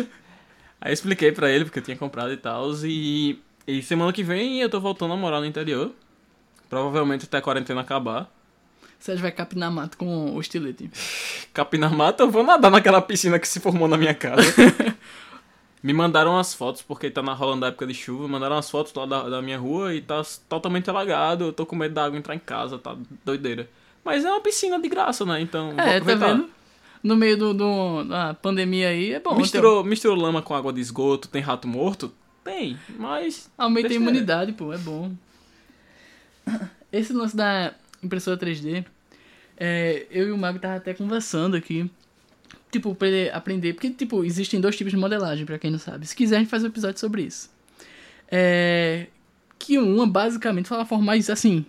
[0.81, 2.70] aí eu expliquei pra ele porque eu tinha comprado e tal.
[2.85, 5.90] E, e semana que vem eu tô voltando a morar no interior.
[6.68, 8.31] Provavelmente até a quarentena acabar.
[8.98, 10.90] Sérgio vai capinar mato com o estilete.
[11.53, 14.42] Capinar mata, eu vou nadar naquela piscina que se formou na minha casa.
[15.83, 18.94] Me mandaram as fotos, porque tá na rolando a época de chuva, mandaram as fotos
[18.94, 22.16] lá da, da minha rua e tá totalmente alagado, eu tô com medo da água
[22.16, 23.68] entrar em casa, tá doideira.
[24.05, 25.40] Mas é uma piscina de graça, né?
[25.40, 26.48] Então, vou É, tá vendo?
[27.03, 29.35] No meio do, do- da pandemia aí, é bom.
[29.35, 32.12] Misturou, misturou lama com água de esgoto, tem rato morto?
[32.44, 33.50] Tem, mas...
[33.57, 35.12] Aumenta a imunidade, pô, é bom.
[36.92, 38.85] Esse lance da impressora 3D,
[39.57, 41.88] é, eu e o Mago tava até conversando aqui.
[42.70, 43.74] Tipo, pra ele aprender.
[43.74, 46.07] Porque, tipo, existem dois tipos de modelagem, pra quem não sabe.
[46.07, 47.50] Se quiser, a gente faz um episódio sobre isso.
[48.28, 49.07] É,
[49.59, 51.64] que uma, basicamente, fala a forma mais, assim,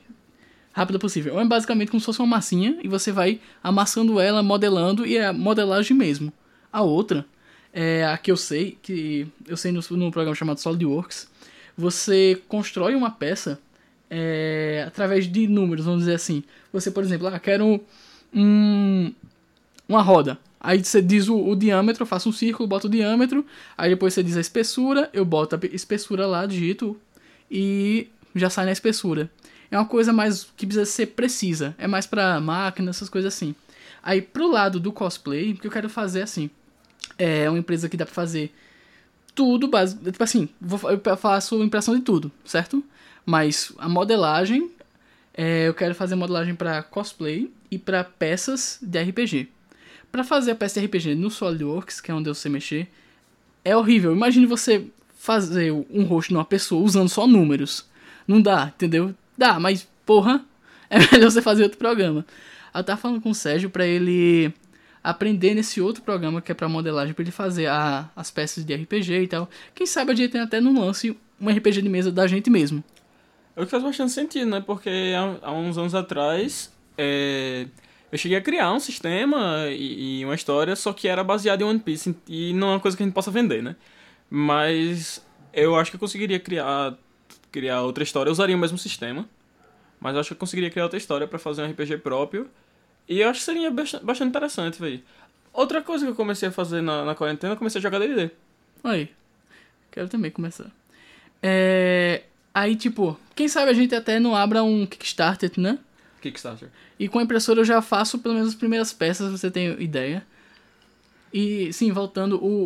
[0.71, 1.33] rápida possível.
[1.33, 5.17] Uma é basicamente como se fosse uma massinha e você vai amassando ela, modelando, e
[5.17, 6.33] é a modelagem mesmo.
[6.71, 7.25] A outra,
[7.73, 11.27] é a que eu sei, que eu sei no, no programa chamado SolidWorks,
[11.75, 13.59] você constrói uma peça
[14.09, 16.43] é, através de números, vamos dizer assim.
[16.71, 17.81] Você, por exemplo, ah, quero
[18.33, 19.11] um,
[19.89, 20.37] uma roda.
[20.59, 23.45] Aí você diz o, o diâmetro, eu faço um círculo, boto o diâmetro.
[23.77, 26.97] Aí depois você diz a espessura, eu boto a pe- espessura lá, digito
[27.49, 29.29] e já sai na espessura.
[29.69, 31.75] É uma coisa mais que precisa ser precisa.
[31.77, 33.55] É mais pra máquina, essas coisas assim.
[34.01, 36.49] Aí pro lado do cosplay, o que eu quero fazer é assim.
[37.17, 38.53] É uma empresa que dá pra fazer
[39.35, 40.03] tudo básico.
[40.11, 42.83] Tipo assim, vou, eu faço impressão de tudo, certo?
[43.25, 44.71] Mas a modelagem,
[45.33, 49.49] é, eu quero fazer modelagem pra cosplay e pra peças de RPG.
[50.11, 52.87] Pra fazer a peça de RPG no SolidWorks, que é onde eu sei mexer,
[53.65, 54.11] é horrível.
[54.11, 54.85] Imagine você
[55.17, 57.85] fazer um rosto numa pessoa usando só números.
[58.27, 59.15] Não dá, entendeu?
[59.37, 60.43] Dá, mas porra,
[60.89, 62.25] é melhor você fazer outro programa.
[62.75, 64.53] Eu tava falando com o Sérgio pra ele
[65.03, 68.73] aprender nesse outro programa que é pra modelagem, pra ele fazer a- as peças de
[68.73, 69.49] RPG e tal.
[69.75, 72.83] Quem sabe a gente tem até no lance um RPG de mesa da gente mesmo.
[73.55, 74.63] É o que faz bastante sentido, né?
[74.65, 77.67] Porque há, há uns anos atrás é,
[78.11, 81.65] eu cheguei a criar um sistema e, e uma história, só que era baseado em
[81.65, 83.75] One Piece e não é uma coisa que a gente possa vender, né?
[84.29, 86.95] Mas eu acho que eu conseguiria criar,
[87.51, 88.29] criar outra história.
[88.29, 89.27] Eu usaria o mesmo sistema,
[89.99, 92.49] mas eu acho que eu conseguiria criar outra história pra fazer um RPG próprio.
[93.07, 95.01] E eu acho que seria bast- bastante interessante, velho.
[95.51, 98.31] Outra coisa que eu comecei a fazer na, na quarentena, eu comecei a jogar D&D.
[98.83, 99.09] Aí.
[99.91, 100.71] Quero também começar.
[101.41, 105.77] É, aí, tipo, quem sabe a gente até não abra um Kickstarter, né?
[106.21, 106.69] Kickstarter.
[106.99, 110.25] E com a impressora eu já faço pelo menos as primeiras peças, você tem ideia.
[111.33, 112.63] E sim, voltando, o,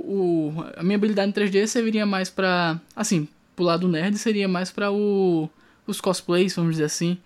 [0.57, 2.79] o, a minha habilidade em 3D serviria mais pra.
[2.95, 5.49] Assim, pro lado nerd seria mais pra o,
[5.87, 7.17] os cosplays, vamos dizer assim.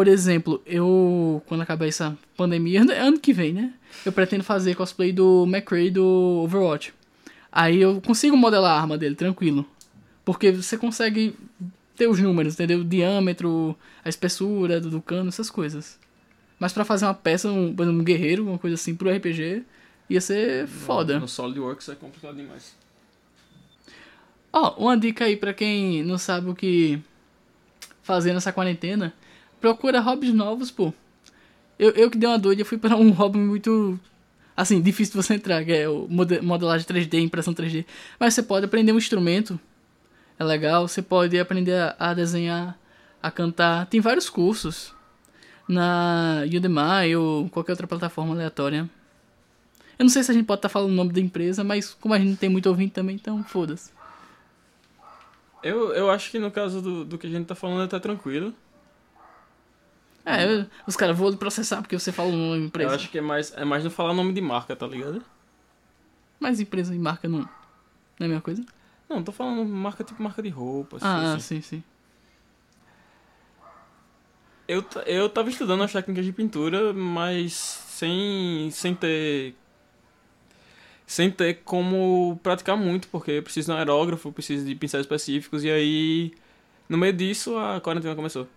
[0.00, 1.42] Por exemplo, eu.
[1.46, 3.74] Quando acabar essa pandemia, ano- que vem, né?
[4.02, 6.94] Eu pretendo fazer cosplay do McCree do Overwatch.
[7.52, 9.66] Aí eu consigo modelar a arma dele, tranquilo.
[10.24, 11.34] Porque você consegue
[11.94, 12.78] ter os números, entendeu?
[12.78, 15.98] O diâmetro, a espessura do, cano, essas coisas.
[16.58, 19.64] Mas pra fazer uma peça, um, por exemplo, um guerreiro, uma coisa assim, pro RPG,
[20.08, 21.18] ia ser foda.
[21.18, 22.74] No, SolidWorks é complicado demais.
[24.50, 26.98] Ó, uma dica aí pra quem não sabe o que
[28.02, 29.12] fazer nessa quarentena.
[29.60, 30.92] Procura hobbies novos, pô.
[31.78, 33.98] Eu, eu que dei uma doida, fui para um hobby muito,
[34.56, 37.84] assim, difícil de você entrar, que é o mode- modelagem 3D, impressão 3D.
[38.18, 39.58] Mas você pode aprender um instrumento,
[40.38, 40.88] é legal.
[40.88, 42.78] Você pode aprender a, desenhar,
[43.22, 43.86] a cantar.
[43.86, 44.94] Tem vários cursos
[45.68, 48.88] na Udemy ou qualquer outra plataforma aleatória.
[49.98, 52.14] Eu não sei se a gente pode estar falando o nome da empresa, mas como
[52.14, 53.90] a gente não tem muito ouvinte também, então foda-se.
[55.62, 58.54] Eu, eu acho que no caso do, do que a gente tá falando tá tranquilo.
[60.24, 62.90] É, eu- os caras vão processar porque você falou numa empresa.
[62.90, 65.22] Eu acho que é mais, é mais não falar nome de marca, tá ligado?
[66.38, 67.48] Mas empresa e marca não, não
[68.20, 68.64] é a mesma coisa?
[69.08, 70.96] Não, tô falando marca tipo marca de roupa.
[70.96, 71.40] assim, Ah, assim.
[71.40, 71.82] sim, sim.
[74.68, 79.54] Eu, eu tava estudando as técnicas de pintura, mas sem, sem ter.
[81.06, 85.64] Sem ter como praticar muito, porque eu preciso de um aerógrafo, preciso de pincéis específicos,
[85.64, 86.32] e aí.
[86.88, 88.48] No meio disso, a quarentena começou.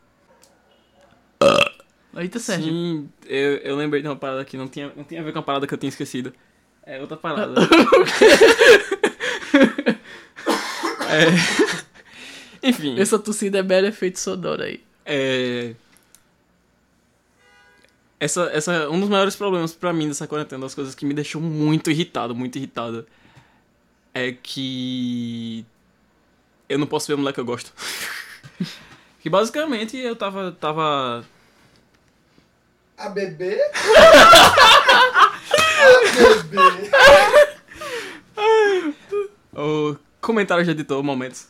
[2.15, 2.71] Eita, Sérgio.
[2.71, 5.39] Sim, eu, eu lembrei de uma parada que não tinha, não tinha a ver com
[5.39, 6.31] a parada que eu tinha esquecido.
[6.85, 7.61] É outra parada.
[11.09, 11.25] é...
[12.69, 12.99] Enfim.
[12.99, 14.81] Essa tossida é belo efeito sonoro aí.
[15.05, 15.73] É...
[18.19, 21.41] Essa, essa, um dos maiores problemas pra mim dessa quarentena, das coisas que me deixou
[21.41, 23.05] muito irritado, muito irritado,
[24.13, 25.65] é que
[26.69, 27.73] eu não posso ver a mulher que eu gosto.
[29.19, 31.25] que basicamente eu tava, tava
[33.03, 33.57] A bebê?
[35.83, 36.89] A bebê.
[39.53, 41.47] O comentário de editor, momentos.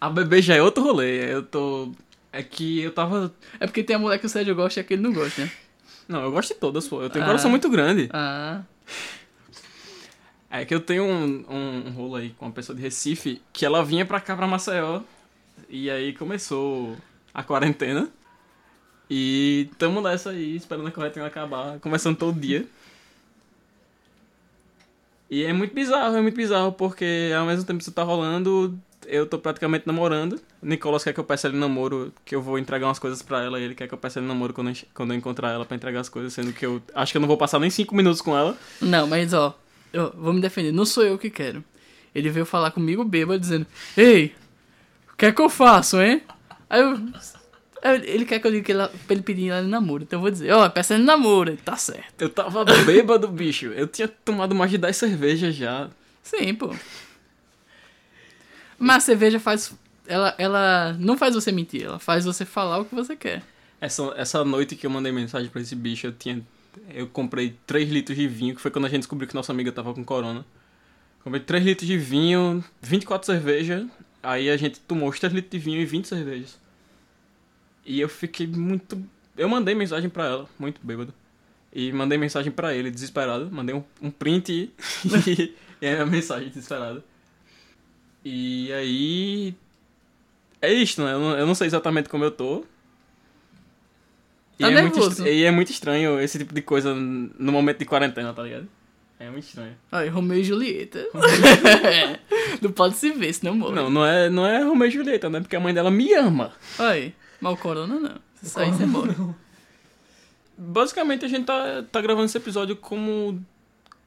[0.00, 1.32] A bebê já é outro rolê.
[1.32, 1.92] Eu tô.
[2.32, 3.32] É que eu tava.
[3.58, 5.42] É porque tem a mulher que o Sérgio gosta e a que ele não gosta,
[5.42, 5.50] né?
[6.06, 7.02] Não, eu gosto de todas, pô.
[7.02, 7.30] Eu tenho um Ah.
[7.30, 8.08] coração muito grande.
[8.12, 8.60] Ah,
[10.50, 13.64] É que eu tenho um, um, um rolo aí com uma pessoa de Recife que
[13.66, 15.00] ela vinha pra cá, pra Maceió.
[15.68, 16.96] E aí começou
[17.34, 18.08] a quarentena.
[19.08, 22.66] E tamo nessa aí, esperando a quarentena acabar, conversando todo dia.
[25.30, 28.78] E é muito bizarro, é muito bizarro, porque ao mesmo tempo que isso tá rolando,
[29.06, 30.40] eu tô praticamente namorando.
[30.62, 33.42] O Nicolas quer que eu peça ele namoro, que eu vou entregar umas coisas pra
[33.42, 35.64] ela, e ele quer que eu peça ele namoro quando eu, quando eu encontrar ela
[35.64, 37.94] pra entregar as coisas, sendo que eu acho que eu não vou passar nem cinco
[37.94, 38.56] minutos com ela.
[38.80, 39.56] não, mas ó,
[39.92, 40.72] eu vou me defender.
[40.72, 41.64] Não sou eu que quero.
[42.14, 43.66] Ele veio falar comigo bêbado, dizendo:
[43.96, 44.34] Ei,
[45.12, 46.22] o que é que eu faço, hein?
[46.68, 46.98] Aí eu.
[47.82, 50.02] Ele quer que eu diga que ele, pra ele pedir ela em namoro.
[50.02, 51.56] Então eu vou dizer: Ó, peça ele em namoro.
[51.58, 52.20] Tá certo.
[52.20, 53.66] Eu tava bêbado, bicho.
[53.66, 55.88] Eu tinha tomado mais de 10 cervejas já.
[56.22, 56.74] Sim, pô.
[58.78, 59.74] Mas a cerveja faz.
[60.06, 63.42] Ela, ela não faz você mentir, ela faz você falar o que você quer.
[63.80, 66.42] Essa, essa noite que eu mandei mensagem pra esse bicho, eu tinha.
[66.90, 69.72] Eu comprei 3 litros de vinho, que foi quando a gente descobriu que nossa amiga
[69.72, 70.44] tava com corona.
[71.24, 73.86] Comprei 3 litros de vinho, 24 cervejas.
[74.22, 76.58] Aí a gente tomou os 3 litros de vinho e 20 cervejas.
[77.86, 79.00] E eu fiquei muito.
[79.38, 81.14] Eu mandei mensagem pra ela, muito bêbado.
[81.72, 83.48] E mandei mensagem pra ele, desesperado.
[83.50, 84.72] Mandei um, um print e,
[85.80, 87.02] e aí a mensagem desesperada.
[88.24, 89.54] E aí.
[90.60, 91.12] É isto, né?
[91.12, 92.64] Eu não, eu não sei exatamente como eu tô.
[94.58, 95.10] E, Tá é muito nervoso.
[95.10, 98.66] estra- e é muito estranho esse tipo de coisa no momento de quarentena, tá ligado?
[99.20, 99.76] É muito estranho.
[99.92, 101.06] Aí, Romeu e Julieta.
[102.62, 103.74] não pode se ver, senão morre.
[103.74, 105.40] Não, não é, não é Romeu e Julieta, né?
[105.40, 106.52] Porque a mãe dela me ama.
[106.78, 108.16] Aí, mas o corona não.
[108.34, 109.14] Se sair, você morre.
[110.56, 113.44] Basicamente a gente tá, tá gravando esse episódio como,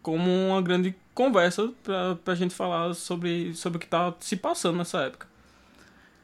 [0.01, 4.77] como uma grande conversa pra, pra gente falar sobre, sobre o que tá se passando
[4.77, 5.27] nessa época.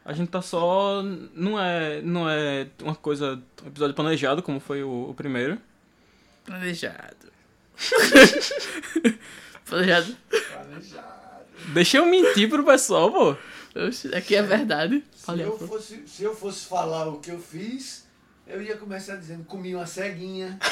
[0.04, 1.02] A gente tá só.
[1.34, 3.42] Não é, não é uma coisa.
[3.64, 5.58] Um episódio planejado, como foi o, o primeiro.
[6.46, 7.32] Planejado.
[9.66, 10.16] Planejado.
[10.54, 11.16] Planejado.
[11.74, 13.36] Deixa eu mentir pro pessoal, pô.
[13.76, 15.04] Oxe, aqui é verdade.
[15.14, 15.68] Se Falei, eu, pô.
[15.68, 18.08] fosse, se eu fosse falar o que eu fiz,
[18.48, 20.58] eu ia começar dizendo comi uma ceguinha.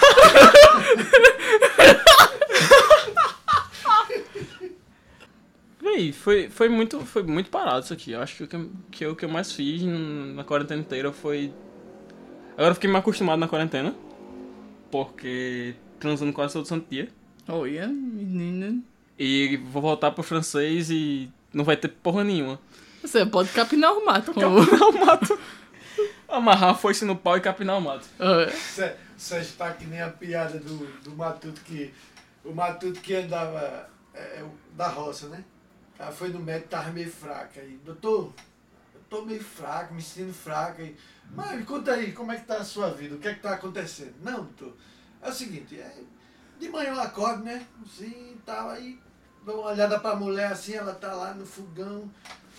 [5.82, 8.12] Véi, foi, foi, muito, foi muito parado isso aqui.
[8.14, 11.54] Eu acho que o que, que, o que eu mais fiz na quarentena inteira foi.
[12.54, 13.94] Agora eu fiquei mais acostumado na quarentena.
[14.90, 17.10] Porque transando quase todo santo dia.
[17.48, 18.80] Olha, menina.
[19.20, 22.60] E vou voltar pro francês e não vai ter porra nenhuma.
[23.04, 24.34] Você pode capinar o mato.
[24.34, 25.40] Capinar o mato.
[26.28, 28.08] Amarrar a foice no pau e capinar o mato.
[28.20, 31.94] Ah, Sé- Sérgio tá que nem a piada do, do Matuto que.
[32.44, 35.44] O Matuto que andava é, é, da roça, né?
[36.00, 37.62] Ela foi no médico, tava meio fraca.
[37.62, 38.34] Aí, doutor,
[38.96, 40.82] eu tô meio fraco, me sentindo fraca.
[40.82, 40.98] Aí,
[41.36, 43.16] mas me conta aí, como é que tá a sua vida?
[43.16, 44.16] O que é que tá acontecendo?
[44.22, 44.74] Não, doutor.
[45.22, 45.94] É o seguinte, é,
[46.60, 47.64] de manhã eu acordo, né?
[47.86, 49.00] Assim, tal, aí
[49.46, 52.10] dou uma olhada pra mulher assim, ela tá lá no fogão.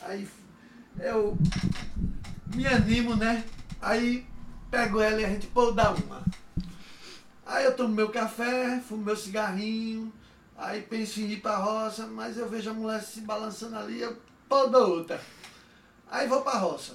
[0.05, 0.29] Aí
[0.99, 1.37] eu
[2.55, 3.45] me animo, né?
[3.81, 4.27] Aí
[4.71, 6.23] pego ela e a gente pô, dá uma.
[7.47, 10.13] Aí eu tomo meu café, fumo meu cigarrinho,
[10.57, 14.17] aí penso em ir pra roça, mas eu vejo a mulher se balançando ali, eu
[14.49, 15.21] pô, dou outra.
[16.11, 16.95] Aí vou pra roça.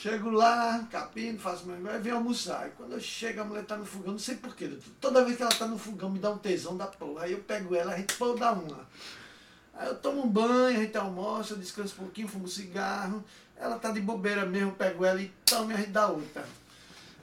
[0.00, 2.62] Chego lá, capino, faço meu negócio, venho almoçar.
[2.62, 4.78] Aí quando eu chego, a mulher tá no fogão, não sei porquê.
[5.00, 7.24] Toda vez que ela tá no fogão, me dá um tesão da porra.
[7.24, 8.86] Aí eu pego ela, a gente pô, dá uma.
[9.76, 13.24] Aí eu tomo um banho, a gente almoça, descansa um pouquinho, fumo um cigarro.
[13.56, 16.44] Ela tá de bobeira mesmo, pego ela e tomo e a gente dá outra.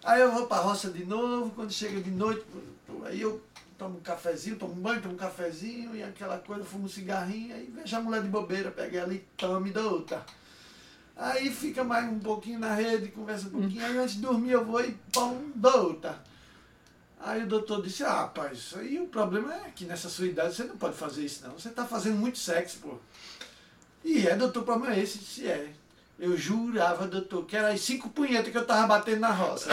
[0.03, 2.43] Aí eu vou pra roça de novo, quando chega de noite,
[3.05, 3.41] aí eu
[3.77, 7.55] tomo um cafezinho, tomo um banho, tomo um cafezinho e aquela coisa, fumo um cigarrinho,
[7.55, 10.25] aí vejo a mulher de bobeira, pego ela e tomo e dá outra.
[11.15, 14.65] Aí fica mais um pouquinho na rede, conversa um pouquinho, aí antes de dormir eu
[14.65, 16.31] vou e pum, dou outra.
[17.23, 20.55] Aí o doutor disse, ah, rapaz, isso aí o problema é que nessa sua idade
[20.55, 21.53] você não pode fazer isso não.
[21.53, 22.95] Você tá fazendo muito sexo, pô.
[24.03, 25.19] E é, doutor, o problema é esse?
[25.19, 25.69] Se é.
[26.17, 29.69] Eu jurava, doutor, que era as cinco punhetas que eu tava batendo na roça.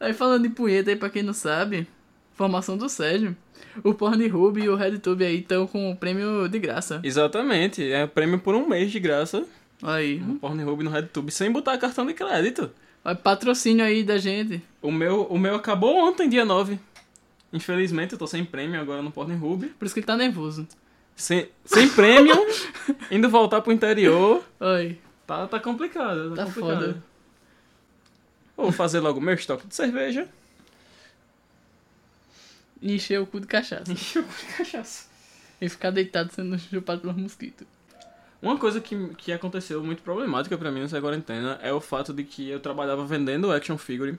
[0.00, 1.86] Aí falando de punheta aí, pra quem não sabe,
[2.32, 3.36] formação do Sérgio.
[3.82, 7.00] O Pornhub e o RedTube aí estão com o prêmio de graça.
[7.02, 9.46] Exatamente, é prêmio por um mês de graça
[9.82, 10.18] Aí.
[10.20, 12.70] no Pornhub no RedTube, sem botar cartão de crédito.
[13.04, 14.62] Olha, patrocínio aí da gente.
[14.80, 16.78] O meu, o meu acabou ontem, dia 9.
[17.52, 19.66] Infelizmente, eu tô sem prêmio agora no Pornhub.
[19.78, 20.66] Por isso que ele tá nervoso.
[21.14, 22.34] Sem, sem prêmio,
[23.10, 24.42] indo voltar pro interior.
[24.58, 24.98] Oi.
[25.26, 26.80] Tá, tá complicado, tá, Tá complicado.
[26.80, 27.04] foda.
[28.56, 30.28] Vou fazer logo meu estoque de cerveja.
[32.82, 33.90] E encher o cu de cachaça.
[33.92, 35.08] Encher o cu de cachaça.
[35.60, 37.66] E ficar deitado sendo chupado pelos mosquitos.
[38.42, 42.24] Uma coisa que, que aconteceu muito problemática pra mim nessa quarentena é o fato de
[42.24, 44.18] que eu trabalhava vendendo action figure.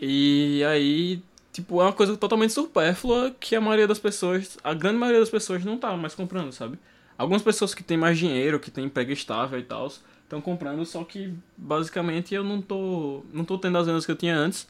[0.00, 4.98] E aí, tipo, é uma coisa totalmente supérflua que a maioria das pessoas, a grande
[4.98, 6.78] maioria das pessoas não tá mais comprando, sabe?
[7.18, 9.88] Algumas pessoas que têm mais dinheiro, que têm emprego estável e tal,
[10.22, 14.16] estão comprando, só que basicamente eu não tô, não tô tendo as vendas que eu
[14.16, 14.66] tinha antes.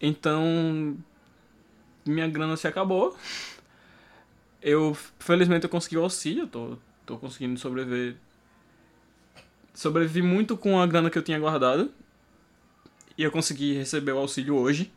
[0.00, 0.96] Então,
[2.06, 3.16] minha grana se acabou.
[4.62, 8.16] Eu, felizmente, eu consegui o auxílio, tô, tô conseguindo sobreviver.
[9.74, 11.90] Sobrevivi muito com a grana que eu tinha guardado.
[13.16, 14.92] E eu consegui receber o auxílio hoje.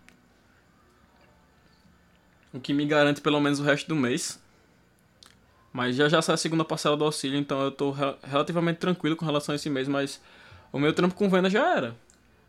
[2.53, 4.41] O que me garante pelo menos o resto do mês.
[5.71, 9.15] Mas já já sai a segunda parcela do auxílio, então eu tô re- relativamente tranquilo
[9.15, 10.19] com relação a esse mês, mas
[10.71, 11.95] o meu trampo com venda já era.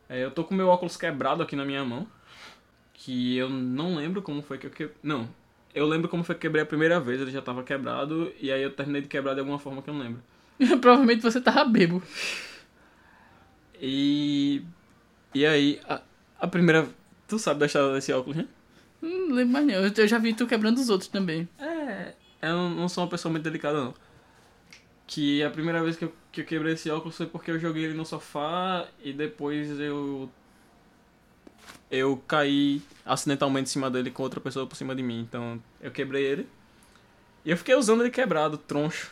[0.09, 2.07] É, eu tô com meu óculos quebrado aqui na minha mão.
[2.94, 4.90] Que eu não lembro como foi que eu que...
[5.03, 5.29] Não,
[5.74, 8.62] eu lembro como foi que quebrei a primeira vez, ele já tava quebrado, e aí
[8.62, 10.22] eu terminei de quebrar de alguma forma que eu não lembro.
[10.81, 12.02] Provavelmente você tava bebo.
[13.81, 14.62] E.
[15.35, 16.00] E aí, a,
[16.40, 16.88] a primeira.
[17.26, 18.48] Tu sabe da história desse óculos, né?
[19.00, 19.74] Não lembro mais não.
[19.74, 21.48] Eu eu já vi tu quebrando os outros também.
[21.59, 22.14] É.
[22.42, 23.94] Eu não não sou uma pessoa muito delicada, não.
[25.07, 27.85] Que a primeira vez que eu, que eu quebrei esse óculos foi porque eu joguei
[27.85, 30.31] ele no sofá e depois eu.
[31.90, 35.20] Eu caí acidentalmente em cima dele com outra pessoa por cima de mim.
[35.20, 36.48] Então eu quebrei ele.
[37.44, 39.11] E eu fiquei usando ele quebrado, troncho.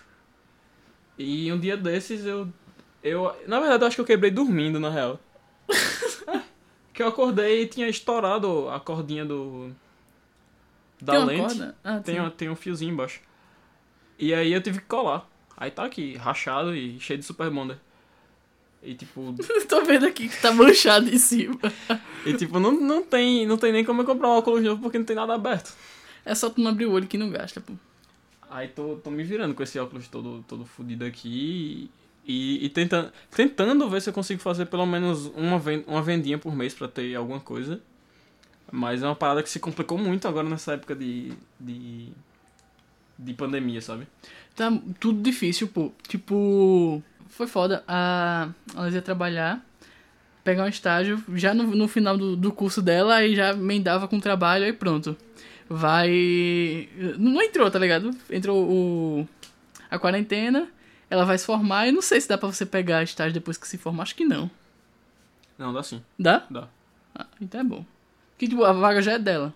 [1.18, 2.48] E um dia desses eu.
[3.02, 3.34] Eu.
[3.46, 5.18] Na verdade eu acho que eu quebrei dormindo, na real.
[6.92, 9.70] que eu acordei e tinha estourado a cordinha do.
[11.00, 11.74] Da Tem lente.
[11.84, 13.20] Ah, Tem, um- tem um fiozinho embaixo.
[14.18, 15.28] E aí eu tive que colar.
[15.56, 17.78] Aí tá aqui, rachado e cheio de super bonder.
[18.86, 19.34] E tipo,
[19.68, 21.58] Tô vendo aqui que tá manchado em cima.
[22.24, 24.96] e, tipo não, não, tem, não tem nem como eu comprar um óculos novo porque
[24.98, 25.74] não tem nada aberto.
[26.24, 27.72] É só tu não abrir o olho que não gasta, pô.
[28.48, 31.90] Aí tô, tô me virando com esse óculos todo, todo fudido aqui
[32.24, 36.38] e, e tentando, tentando ver se eu consigo fazer pelo menos uma, ven- uma vendinha
[36.38, 37.80] por mês pra ter alguma coisa.
[38.70, 42.08] Mas é uma parada que se complicou muito agora nessa época de, de,
[43.18, 44.06] de pandemia, sabe?
[44.54, 44.70] Tá
[45.00, 45.92] tudo difícil, pô.
[46.08, 47.82] Tipo, foi foda.
[47.86, 49.64] A ela ia trabalhar,
[50.44, 54.16] pegar um estágio, já no, no final do, do curso dela, aí já emendava com
[54.16, 55.16] o trabalho e pronto.
[55.68, 56.88] Vai.
[57.18, 58.10] Não entrou, tá ligado?
[58.30, 59.28] Entrou o.
[59.90, 60.68] A quarentena,
[61.08, 63.66] ela vai se formar e não sei se dá pra você pegar estágio depois que
[63.68, 64.50] se formar, acho que não.
[65.58, 66.44] Não, dá sim, Dá?
[66.50, 66.68] dá.
[67.14, 67.84] Ah, então é bom.
[68.36, 69.54] Que tipo, a vaga já é dela.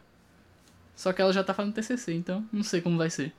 [0.97, 3.33] Só que ela já tá fazendo TCC, então não sei como vai ser.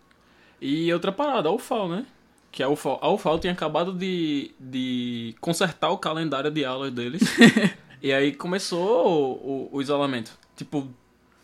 [0.60, 2.06] E outra parada, a UFAL, né?
[2.52, 7.22] Que a UFAL, a UFAL tinha acabado de, de consertar o calendário de aulas deles.
[8.02, 10.38] e aí começou o, o- o isolamento.
[10.58, 10.88] Tipo,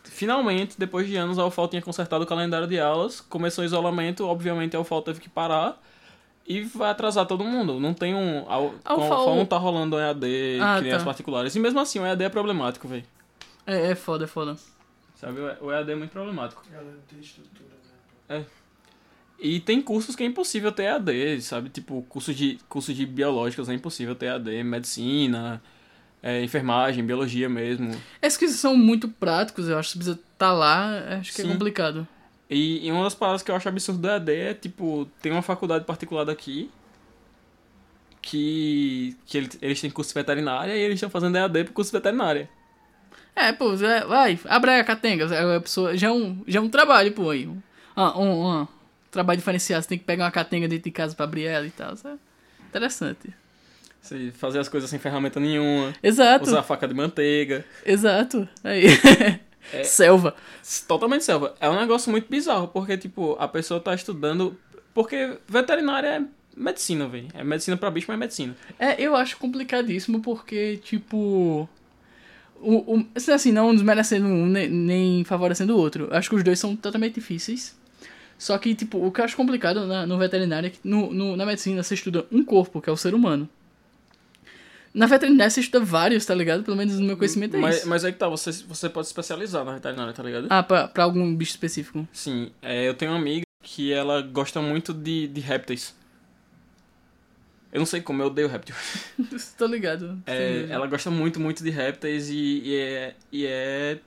[0.04, 3.20] finalmente, depois de anos, a UFAL tinha consertado o calendário de aulas.
[3.22, 5.80] Começou o isolamento, obviamente a UFAL teve que parar.
[6.46, 7.78] E vai atrasar todo mundo.
[7.78, 8.40] Não tem um.
[8.48, 10.26] A, A UFAL UFAL não tá rolando EAD,
[10.62, 11.06] Ah, crianças tá.
[11.06, 11.54] particulares.
[11.54, 13.04] E mesmo assim, o EAD é problemático, velho.
[13.66, 14.56] É, é foda, é foda.
[15.14, 15.40] Sabe?
[15.60, 16.62] O o EAD é muito problemático.
[16.70, 17.68] Galera, não tem estrutura,
[18.28, 18.44] né?
[19.40, 21.68] E tem cursos que é impossível ter AD, sabe?
[21.68, 25.62] Tipo, cursos de, cursos de biológicos é impossível ter AD, medicina,
[26.20, 27.90] é, enfermagem, biologia mesmo.
[28.20, 29.90] Esses que são muito práticos, eu acho.
[29.90, 31.48] Se precisa estar lá, acho que Sim.
[31.48, 32.06] é complicado.
[32.50, 35.42] E, e uma das paradas que eu acho absurdo do EAD é, tipo, tem uma
[35.42, 36.70] faculdade particular daqui
[38.20, 41.92] que, que eles, eles têm curso de veterinária e eles estão fazendo EAD pro curso
[41.92, 42.48] de veterinária.
[43.36, 45.28] É, pô, vai, abre a catenga.
[45.60, 47.48] Pessoa, já, é um, já é um trabalho, pô, aí.
[47.94, 48.68] Ah, um, um
[49.10, 49.82] trabalho diferenciado.
[49.82, 51.94] Você tem que pegar uma catenga dentro de casa pra abrir ela e tal.
[52.04, 52.16] É
[52.68, 53.32] interessante.
[54.00, 55.92] Você fazer as coisas sem ferramenta nenhuma.
[56.02, 57.64] Exato, Usar faca de manteiga.
[57.84, 58.48] exato.
[58.62, 58.86] Aí.
[59.84, 60.34] Selva.
[60.86, 61.54] Totalmente selva.
[61.60, 64.56] É um negócio muito bizarro, porque, tipo, a pessoa tá estudando.
[64.94, 66.22] Porque veterinária é
[66.56, 67.28] medicina, velho.
[67.34, 68.56] É medicina pra bicho, mas é medicina.
[68.78, 71.68] É, eu acho complicadíssimo porque, tipo.
[72.60, 76.08] O, o, assim, não desmerecendo um nem, nem favorecendo o outro.
[76.10, 77.76] Eu Acho que os dois são totalmente difíceis.
[78.38, 81.36] Só que, tipo, o que eu acho complicado na, no veterinário é que no, no-
[81.36, 83.48] na medicina você estuda um corpo, que é o ser humano.
[84.94, 86.62] Na veterinária você estuda vários, tá ligado?
[86.62, 87.88] Pelo menos no meu conhecimento é mas, isso.
[87.88, 90.46] mas aí que tá, você, você pode especializar na veterinária, tá ligado?
[90.48, 92.06] Ah, pra, pra algum bicho específico.
[92.12, 95.94] Sim, é, eu tenho uma amiga que ela gosta muito de, de répteis.
[97.72, 98.74] Eu não sei como, eu odeio réptil.
[99.58, 100.18] Tô ligado.
[100.26, 103.98] É, ela gosta muito, muito de répteis e, e, é, e é.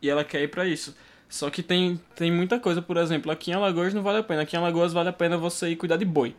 [0.00, 0.94] E ela quer ir pra isso.
[1.30, 4.42] Só que tem, tem muita coisa, por exemplo, aqui em Alagoas não vale a pena.
[4.42, 6.34] Aqui em Alagoas vale a pena você ir cuidar de boi.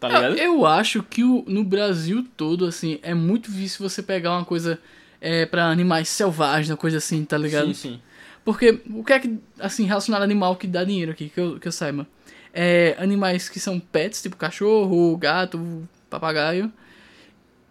[0.00, 0.36] Tá Eu, ligado?
[0.36, 4.78] eu acho que o, no Brasil todo, assim, é muito difícil você pegar uma coisa
[5.20, 7.68] é, pra animais selvagens, uma coisa assim, tá ligado?
[7.68, 8.00] Sim, sim.
[8.44, 11.58] Porque o que é que, assim, relacionado a animal que dá dinheiro aqui, que eu,
[11.58, 12.06] que eu saiba?
[12.52, 16.72] É animais que são pets, tipo cachorro, gato, papagaio.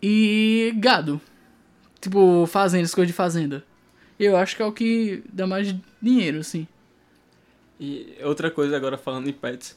[0.02, 1.20] E gado.
[2.00, 3.64] Tipo, fazendas, coisa de fazenda.
[4.20, 6.68] Eu acho que é o que dá mais dinheiro, assim.
[7.80, 9.76] E outra coisa agora falando em pets,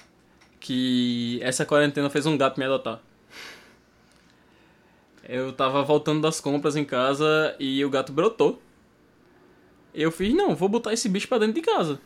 [0.61, 3.01] que essa quarentena fez um gato me adotar.
[5.29, 8.63] Eu tava voltando das compras em casa e o gato brotou.
[9.93, 12.01] Eu fiz, não, vou botar esse bicho pra dentro de casa.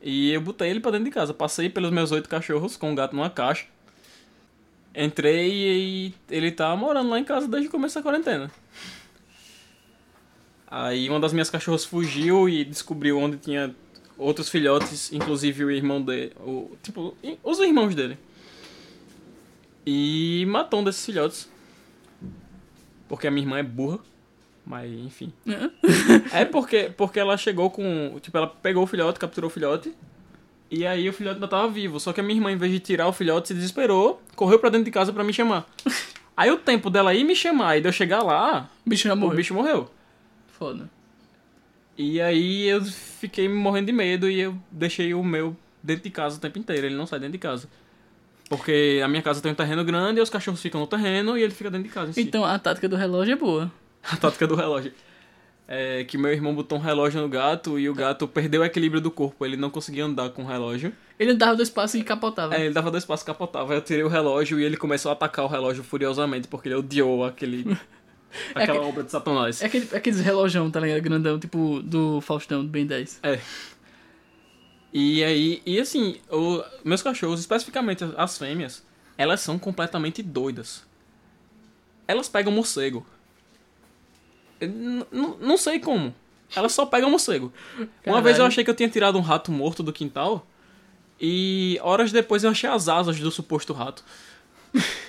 [0.00, 1.34] E eu botei ele pra dentro de casa.
[1.34, 3.66] Passei pelos meus oito cachorros com o gato numa caixa.
[4.94, 8.50] Entrei e ele tá morando lá em casa desde o começo da quarentena.
[10.70, 13.74] Aí uma das minhas cachorras fugiu e descobriu onde tinha
[14.18, 18.18] outros filhotes, inclusive o irmão dele, o, tipo, os irmãos dele.
[19.86, 21.48] E matou um desses filhotes.
[23.08, 23.98] Porque a minha irmã é burra,
[24.66, 25.32] mas enfim.
[26.32, 29.94] É porque, porque ela chegou com, tipo, ela pegou o filhote, capturou o filhote.
[30.70, 32.78] E aí o filhote ainda tava vivo, só que a minha irmã, em vez de
[32.78, 35.66] tirar o filhote, se desesperou, correu pra dentro de casa pra me chamar.
[36.36, 39.14] Aí o tempo dela ir me chamar e de eu chegar lá, O bicho já
[39.14, 39.36] o morreu.
[39.36, 39.90] bicho morreu.
[40.58, 40.90] Foda.
[41.96, 46.36] E aí eu fiquei morrendo de medo e eu deixei o meu dentro de casa
[46.36, 46.86] o tempo inteiro.
[46.86, 47.68] Ele não sai dentro de casa.
[48.48, 51.42] Porque a minha casa tem um terreno grande e os cachorros ficam no terreno e
[51.42, 52.20] ele fica dentro de casa si.
[52.20, 53.70] Então a tática do relógio é boa.
[54.10, 54.92] A tática do relógio.
[55.70, 59.02] É que meu irmão botou um relógio no gato e o gato perdeu o equilíbrio
[59.02, 59.44] do corpo.
[59.44, 60.94] Ele não conseguia andar com o relógio.
[61.18, 62.54] Ele dava dois passos e capotava.
[62.54, 63.74] É, ele dava dois passos e capotava.
[63.74, 67.24] Eu tirei o relógio e ele começou a atacar o relógio furiosamente porque ele odiou
[67.24, 67.76] aquele...
[68.54, 69.62] Aquela obra de Satanás.
[69.62, 71.00] É aquele, aqueles relojão, tá ligado?
[71.02, 73.20] Grandão, tipo do Faustão, do Ben 10.
[73.22, 73.40] É.
[74.92, 78.84] E aí, e assim, o- meus cachorros, especificamente as fêmeas,
[79.16, 80.82] elas são completamente doidas.
[82.06, 83.06] Elas pegam morcego.
[84.60, 85.04] N-
[85.40, 86.14] não sei como.
[86.56, 87.52] Elas só pegam morcego.
[87.76, 88.24] Uma Caralho.
[88.24, 90.46] vez eu achei que eu tinha tirado um rato morto do quintal.
[91.20, 94.04] E horas depois eu achei as asas do suposto rato.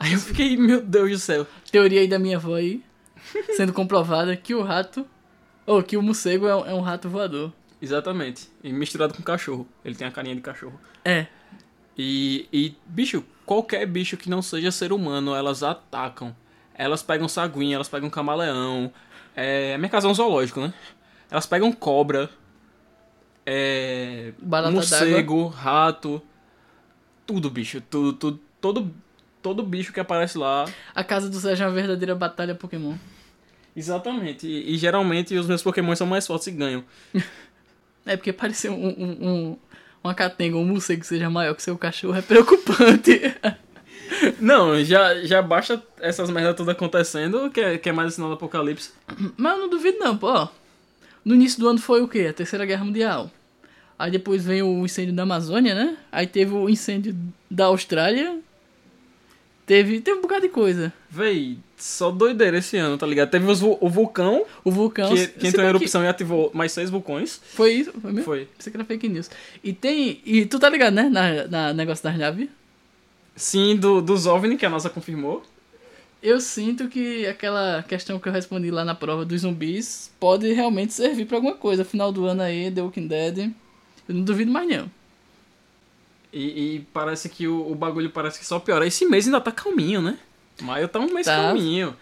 [0.00, 1.46] aí eu fiquei, meu Deus do céu.
[1.70, 2.82] Teoria aí da minha avó aí,
[3.56, 5.06] sendo comprovada que o rato,
[5.64, 7.52] ou que o morcego é um, é um rato voador.
[7.80, 8.48] Exatamente.
[8.64, 9.66] E misturado com cachorro.
[9.84, 10.78] Ele tem a carinha de cachorro.
[11.04, 11.26] É,
[11.96, 16.34] E, e, bicho, qualquer bicho que não seja ser humano, elas atacam.
[16.74, 18.92] Elas pegam saguinha, elas pegam camaleão.
[19.36, 20.72] É, a minha casa é um zoológico, né?
[21.30, 22.28] Elas pegam cobra,
[23.46, 26.22] é, Barata morcego, rato,
[27.26, 27.80] tudo, bicho.
[27.80, 28.94] Tudo, tudo, todo,
[29.42, 30.66] todo bicho que aparece lá.
[30.94, 32.94] a casa do Sérgio é uma verdadeira batalha Pokémon.
[33.74, 34.46] Exatamente.
[34.46, 36.84] E, e geralmente os meus Pokémon são mais fortes e ganham.
[38.06, 39.58] É porque parecer um, um, um,
[40.02, 43.20] uma catenga, um morcego que seja maior que seu cachorro é preocupante.
[44.40, 48.30] Não, já, já basta essas merdas tudo acontecendo, que é, que é mais o sinal
[48.30, 48.92] do apocalipse.
[49.36, 50.48] Mas eu não duvido não, pô.
[51.24, 52.26] No início do ano foi o quê?
[52.28, 53.30] A Terceira Guerra Mundial.
[53.98, 55.96] Aí depois veio o incêndio da Amazônia, né?
[56.10, 57.14] Aí teve o incêndio
[57.50, 58.40] da Austrália.
[59.70, 60.92] Teve, teve um bocado de coisa.
[61.08, 63.30] Véi, só doideira esse ano, tá ligado?
[63.30, 65.14] Teve os o vulcão, O vulcão...
[65.14, 67.40] que, que entrou em bem que erupção e ativou mais seis vulcões.
[67.54, 67.92] Foi isso?
[67.92, 68.24] Foi mesmo?
[68.24, 68.48] Foi.
[68.56, 69.30] Pensei que era fake news.
[69.62, 70.20] E tem...
[70.26, 71.08] E tu tá ligado, né?
[71.08, 72.48] Na, na negócio das naves.
[73.36, 75.40] Sim, do, dos OVNI, que a NASA confirmou.
[76.20, 80.92] Eu sinto que aquela questão que eu respondi lá na prova dos zumbis pode realmente
[80.94, 81.84] servir pra alguma coisa.
[81.84, 83.52] Final do ano aí, The Walking Dead.
[84.08, 84.90] Eu não duvido mais não.
[86.32, 88.86] E, e parece que o, o bagulho parece que só piora.
[88.86, 90.16] Esse mês ainda tá calminho, né?
[90.62, 91.36] Maio tá um mês Tá.
[91.36, 91.96] calminho.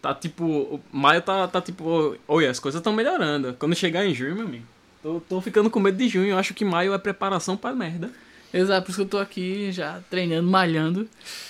[0.00, 0.80] Tá tipo.
[0.92, 2.16] Maio tá, tá tipo.
[2.28, 3.54] Oi, as coisas estão melhorando.
[3.58, 4.64] Quando chegar em junho, meu amigo.
[5.02, 6.28] Tô, tô ficando com medo de junho.
[6.30, 8.10] Eu acho que maio é preparação pra merda.
[8.54, 11.08] Exato, por isso que eu tô aqui já treinando, malhando.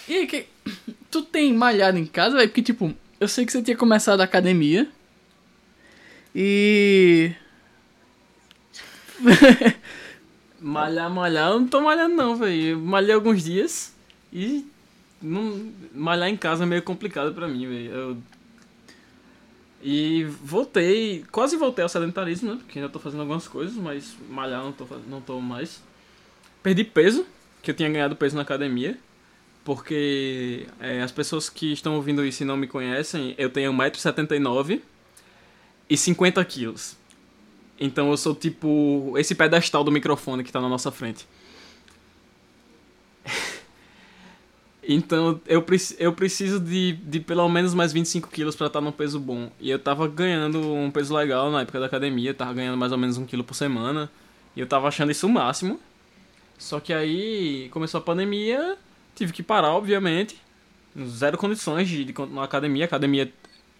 [0.08, 0.46] E aí, que...
[1.10, 2.48] tu tem malhado em casa, velho?
[2.48, 4.88] Porque, tipo, eu sei que você tinha começado a academia.
[6.34, 7.32] E.
[10.62, 12.78] Malhar, malhar, eu não tô malhando não, velho.
[12.78, 13.92] Malhei alguns dias
[14.32, 14.64] e
[15.20, 17.90] não, malhar em casa é meio complicado pra mim, velho.
[17.90, 18.16] Eu...
[19.82, 22.60] E voltei, quase voltei ao sedentarismo, né?
[22.62, 25.82] Porque ainda tô fazendo algumas coisas, mas malhar não tô, não tô mais.
[26.62, 27.26] Perdi peso,
[27.60, 28.96] que eu tinha ganhado peso na academia.
[29.64, 34.80] Porque é, as pessoas que estão ouvindo isso e não me conhecem, eu tenho 1,79m
[35.88, 36.96] e 50 quilos.
[37.84, 41.26] Então eu sou tipo esse pedestal do microfone que tá na nossa frente.
[44.88, 45.64] então eu,
[45.98, 49.50] eu preciso de, de pelo menos mais 25 quilos pra estar num peso bom.
[49.58, 52.98] E eu tava ganhando um peso legal na época da academia, tava ganhando mais ou
[52.98, 54.08] menos um quilo por semana.
[54.54, 55.80] E eu tava achando isso o máximo.
[56.56, 58.78] Só que aí começou a pandemia,
[59.16, 60.40] tive que parar, obviamente.
[61.04, 62.84] Zero condições de, de continuar academia.
[62.84, 63.32] A academia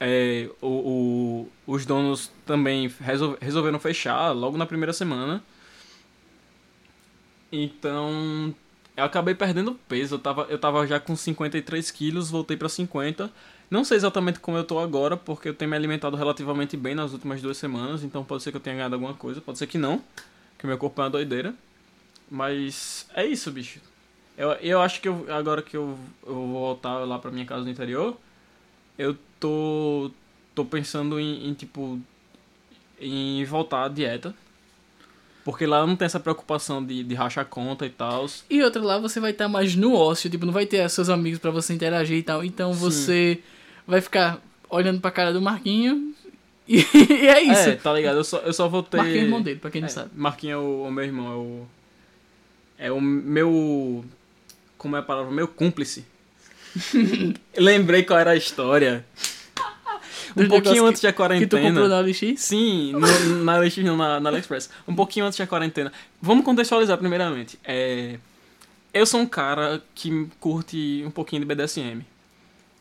[0.03, 5.42] é, o, o- os donos também resol- resolveram fechar logo na primeira semana.
[7.50, 8.55] Então,
[8.96, 10.14] eu acabei perdendo peso.
[10.16, 13.30] Eu tava, eu tava já com 53 quilos, voltei pra 50.
[13.70, 17.12] Não sei exatamente como eu tô agora, porque eu tenho me alimentado relativamente bem nas
[17.12, 18.03] últimas duas semanas.
[18.05, 20.03] Então pode ser que eu tenha ganhado alguma coisa, pode ser que não.
[20.59, 21.55] Que meu corpo é uma doideira.
[22.30, 23.80] Mas é isso, bicho.
[24.36, 27.64] Eu, eu acho que eu, agora que eu, eu vou voltar lá pra minha casa
[27.64, 28.16] no interior,
[28.99, 30.11] eu tô,
[30.55, 32.01] tô pensando em, em, tipo,
[33.01, 34.34] em voltar à dieta.
[35.45, 38.26] Porque lá não tem essa preocupação de, de rachar conta e tal.
[38.49, 41.40] E outra lá você vai estar mais no ócio, tipo, não vai ter seus amigos
[41.40, 42.45] pra você interagir e tal.
[42.45, 42.78] Então Sim.
[42.80, 43.40] você
[43.86, 44.40] vai ficar
[44.70, 46.14] olhando pra cara do Marquinho
[46.66, 47.70] e, e é isso.
[47.70, 48.18] É, tá ligado?
[48.18, 48.99] Eu só, eu só vou ter...
[48.99, 50.11] Marquinho é irmão dele, pra quem não É, sabe.
[50.14, 51.66] Marquinhos é o, o meu irmão, é o...
[52.78, 54.05] É o meu...
[54.78, 55.32] Como é a palavra?
[55.32, 56.05] Meu cúmplice.
[57.56, 59.04] Lembrei qual era a história.
[60.34, 61.62] Um pouquinho antes da Que tu quarentena.
[61.62, 62.40] comprou na LX?
[62.40, 64.70] Sim, no, na LX não, na, na AliExpress.
[64.88, 65.92] Um pouquinho antes da quarentena.
[66.22, 67.58] Vamos contextualizar primeiramente.
[67.62, 68.18] É,
[68.94, 72.02] eu sou um cara que curte um pouquinho de BDSM.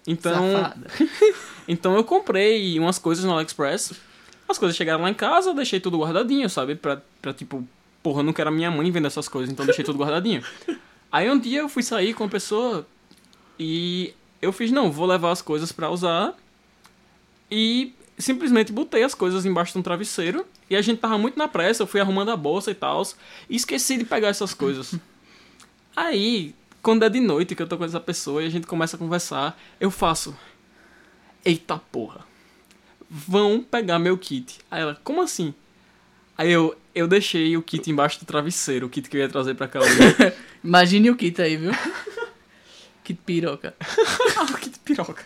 [0.08, 0.74] Então,
[1.68, 3.94] então eu comprei umas coisas no AliExpress.
[4.48, 6.76] As coisas chegaram lá em casa, deixei tudo guardadinho, sabe?
[6.76, 7.68] Pra, pra tipo,
[8.02, 10.44] porra, eu não quero a minha mãe vendo essas coisas, então deixei tudo guardadinho.
[11.12, 12.86] Aí um dia eu fui sair com uma pessoa
[13.64, 16.36] e eu fiz, não, vou levar as coisas pra usar.
[17.50, 20.48] E simplesmente botei as coisas embaixo de um travesseiro.
[20.68, 23.04] E a gente tava muito na pressa, eu fui arrumando a bolsa e tal.
[23.48, 24.96] E esqueci de pegar essas coisas.
[25.96, 28.96] Aí, quando é de noite que eu tô com essa pessoa e a gente começa
[28.96, 30.36] a conversar, eu faço.
[31.46, 32.26] Eita porra.
[33.08, 34.58] Vão pegar meu kit.
[34.72, 35.54] Aí ela, como assim?
[36.36, 39.54] Aí eu, eu deixei o kit embaixo do travesseiro, o kit que eu ia trazer
[39.54, 39.82] pra cá.
[40.64, 41.72] Imagine o kit aí, viu?
[43.14, 43.76] kit piroca.
[44.50, 45.26] o kit piroca.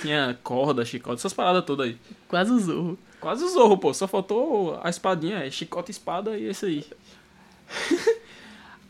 [0.00, 1.96] Tinha corda, chicote, essas paradas todas aí.
[2.28, 2.98] Quase o zorro.
[3.20, 3.94] Quase o zorro, pô.
[3.94, 6.86] Só faltou a espadinha, é chicote, espada e esse aí.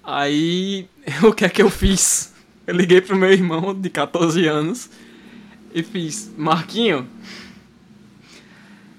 [0.02, 0.88] aí,
[1.22, 2.32] o que é que eu fiz?
[2.66, 4.88] Eu liguei pro meu irmão de 14 anos
[5.74, 7.08] e fiz, Marquinho,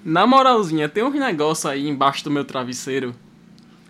[0.04, 3.14] na moralzinha, tem uns negócios aí embaixo do meu travesseiro.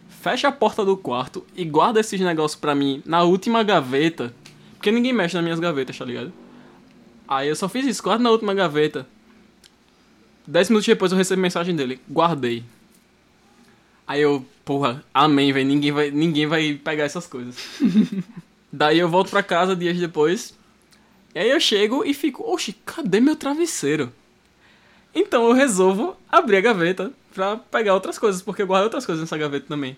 [0.08, 4.32] Fecha a porta do quarto e guarda esses negócios pra mim na última gaveta.
[4.84, 6.30] Porque ninguém mexe nas minhas gavetas, tá ligado?
[7.26, 9.06] Aí eu só fiz isso, guarda na última gaveta.
[10.46, 11.98] Dez minutos depois eu recebi mensagem dele.
[12.06, 12.62] Guardei.
[14.06, 15.66] Aí eu, porra, amém, velho.
[15.66, 17.56] Ninguém vai, ninguém vai pegar essas coisas.
[18.70, 20.52] Daí eu volto pra casa dias depois.
[21.34, 24.12] E aí eu chego e fico, oxe, cadê meu travesseiro?
[25.14, 29.22] Então eu resolvo abrir a gaveta pra pegar outras coisas, porque eu guardei outras coisas
[29.22, 29.96] nessa gaveta também.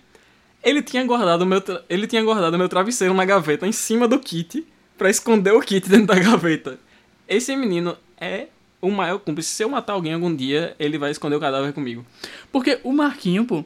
[0.63, 4.65] Ele tinha guardado meu, ele tinha guardado meu travesseiro na gaveta em cima do kit
[4.97, 6.79] pra esconder o kit dentro da gaveta.
[7.27, 8.47] Esse menino é
[8.81, 9.49] o maior cúmplice.
[9.49, 12.05] Se eu matar alguém algum dia, ele vai esconder o cadáver comigo.
[12.51, 13.63] Porque o Marquinho, pô,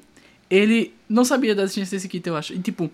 [0.50, 2.54] ele não sabia da existência desse kit, eu acho.
[2.54, 2.92] E, tipo,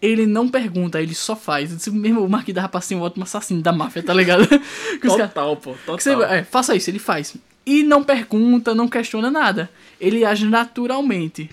[0.00, 1.72] ele não pergunta, ele só faz.
[1.72, 4.46] Esse Mesmo o Marquinho dava pra ser um ótimo assassino da máfia, tá ligado?
[5.00, 5.98] Total, pô, total.
[5.98, 7.36] você, é, faça isso, ele faz.
[7.64, 9.70] E não pergunta, não questiona nada.
[10.00, 11.50] Ele age naturalmente.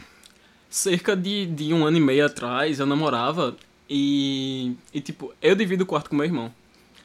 [0.70, 3.56] Cerca de, de um ano e meio atrás, eu namorava
[3.90, 6.52] e, e, tipo, eu divido o quarto com meu irmão.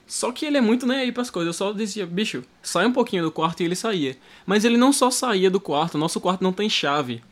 [0.06, 1.48] Só que ele é muito nem aí pras coisas.
[1.48, 4.16] Eu só dizia, bicho, sai um pouquinho do quarto e ele saía.
[4.44, 7.22] Mas ele não só saía do quarto, nosso quarto não tem chave.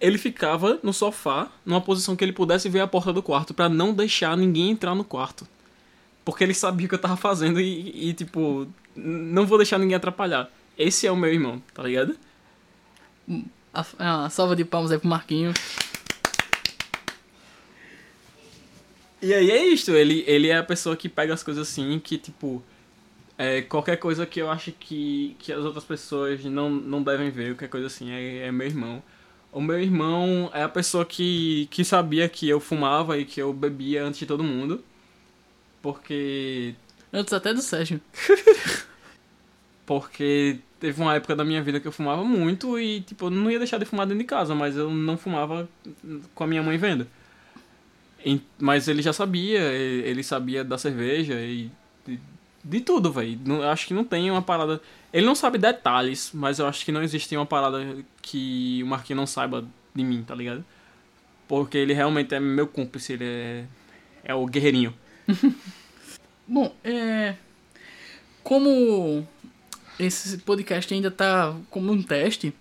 [0.00, 3.68] Ele ficava no sofá, numa posição que ele pudesse ver a porta do quarto, pra
[3.68, 5.46] não deixar ninguém entrar no quarto.
[6.24, 8.66] Porque ele sabia o que eu tava fazendo e, e, tipo,
[8.96, 10.50] não vou deixar ninguém atrapalhar.
[10.76, 12.16] esse é o meu irmão, tá ligado?
[13.72, 15.54] A, a salva de palmas aí pro Marquinho.
[19.22, 22.18] E aí é isto, ele, ele é a pessoa que pega as coisas assim, que
[22.18, 22.62] tipo,
[23.38, 27.54] é, qualquer coisa que eu acho que, que as outras pessoas não, não devem ver,
[27.54, 29.02] qualquer coisa assim, é, é meu irmão.
[29.52, 33.52] O meu irmão é a pessoa que, que sabia que eu fumava e que eu
[33.54, 34.84] bebia antes de todo mundo.
[35.80, 36.74] Porque.
[37.12, 38.00] Antes até do Sérgio.
[39.86, 43.50] Porque teve uma época da minha vida que eu fumava muito e, tipo, eu não
[43.50, 45.68] ia deixar de fumar dentro de casa, mas eu não fumava
[46.34, 47.06] com a minha mãe vendo.
[48.58, 51.70] Mas ele já sabia, ele sabia da cerveja e
[52.06, 52.18] de,
[52.64, 53.62] de tudo, velho.
[53.70, 54.80] Acho que não tem uma parada.
[55.12, 59.18] Ele não sabe detalhes, mas eu acho que não existe uma parada que o Marquinhos
[59.18, 59.64] não saiba
[59.94, 60.64] de mim, tá ligado?
[61.46, 63.64] Porque ele realmente é meu cúmplice, ele é,
[64.24, 64.92] é o guerreirinho.
[66.46, 67.34] Bom, é.
[68.42, 69.26] Como
[69.98, 72.52] esse podcast ainda tá como um teste,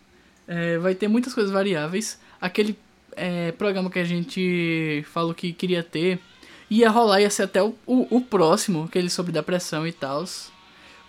[0.48, 2.20] é, vai ter muitas coisas variáveis.
[2.40, 2.78] Aquele
[3.16, 6.20] é, programa que a gente falou que queria ter
[6.70, 10.24] ia rolar, ia ser até o, o, o próximo, aquele sobre depressão e tal.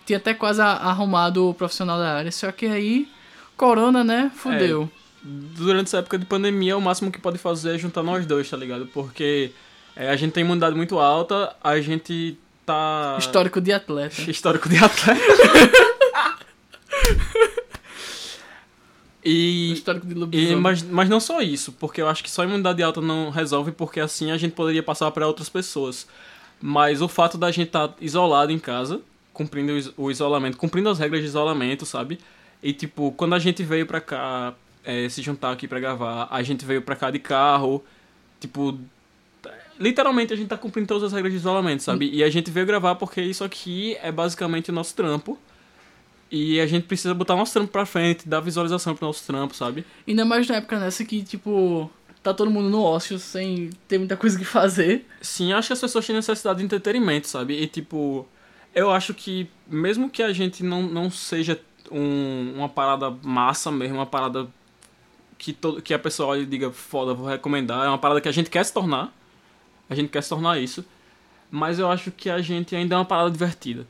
[0.05, 3.07] Tinha até quase arrumado o profissional da área, só que aí,
[3.57, 4.31] corona, né?
[4.35, 4.89] Fudeu.
[5.21, 8.55] durante essa época de pandemia, o máximo que pode fazer é juntar nós dois, tá
[8.55, 8.87] ligado?
[8.87, 9.51] Porque
[9.95, 13.17] é, a gente tem imunidade muito alta, a gente tá.
[13.19, 14.21] Histórico de atleta.
[14.29, 15.21] Histórico de atleta.
[19.27, 19.73] e.
[19.73, 20.55] Histórico de e lobisomem.
[20.61, 23.71] mas, mas não só isso, porque eu acho que só a imunidade alta não resolve,
[23.71, 26.07] porque assim a gente poderia passar para outras pessoas.
[26.61, 29.01] Mas o fato da gente estar isolado em casa,
[29.33, 32.17] cumprindo o is- o isolamento, cumprindo as regras de isolamento, sabe?
[32.63, 34.53] E tipo, quando a gente veio pra cá
[34.83, 37.83] é, se juntar aqui pra gravar, a gente veio pra cá de carro,
[38.39, 38.79] tipo.
[39.79, 42.09] Literalmente a gente tá cumprindo todas as regras de isolamento, sabe?
[42.11, 45.37] E a gente veio gravar porque isso aqui é basicamente o nosso trampo.
[46.29, 49.85] E a gente precisa botar nosso trampo pra frente, dar visualização pro nosso trampo, sabe?
[50.07, 51.89] Ainda mais na época nessa que, tipo,
[52.21, 55.05] tá todo mundo no ócio, sem ter muita coisa que fazer.
[55.21, 57.53] Sim, acho que as pessoas têm necessidade de entretenimento, sabe?
[57.61, 58.27] E tipo,
[58.75, 61.59] eu acho que mesmo que a gente não, não seja
[61.89, 64.47] um, uma parada massa mesmo, uma parada
[65.37, 68.27] que, todo, que a pessoa olhe e diga, foda, vou recomendar, é uma parada que
[68.27, 69.13] a gente quer se tornar.
[69.89, 70.83] A gente quer se tornar isso.
[71.49, 73.87] Mas eu acho que a gente ainda é uma parada divertida.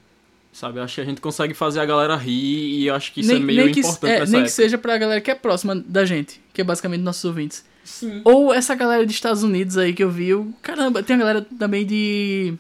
[0.58, 0.80] Sabe?
[0.80, 3.72] Acho que a gente consegue fazer a galera rir e acho que isso é meio
[3.72, 4.50] que, importante é, nessa nem época.
[4.50, 7.64] que seja pra galera que é próxima da gente, que é basicamente nossos ouvintes.
[7.84, 8.22] Sim.
[8.26, 10.30] Ou essa galera dos Estados Unidos aí que eu vi.
[10.30, 12.56] eu- Caramba, tem a galera também de.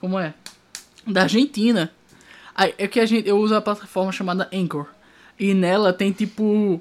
[0.00, 0.32] Como é?
[1.06, 1.92] Da Argentina.
[2.54, 4.86] Aí, é que a gente, eu uso a plataforma chamada Anchor.
[5.38, 6.80] E nela tem tipo.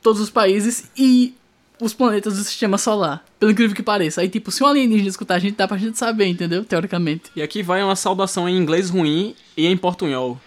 [0.00, 1.34] Todos os países e
[1.80, 3.24] os planetas do sistema solar.
[3.38, 4.20] Pelo incrível que pareça.
[4.20, 6.64] Aí, tipo, se um alienígena escutar a gente, dá pra gente saber, entendeu?
[6.64, 7.30] Teoricamente.
[7.36, 10.40] E aqui vai uma saudação em inglês ruim e em portunhol.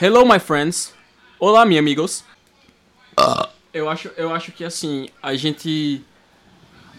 [0.00, 0.94] Hello, my friends.
[1.38, 2.24] Olá, meus amigos.
[3.72, 6.02] Eu acho, eu acho que assim, a gente.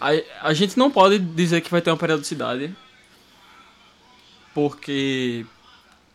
[0.00, 0.10] A,
[0.48, 2.74] a gente não pode dizer que vai ter uma periodicidade.
[4.54, 5.46] Porque.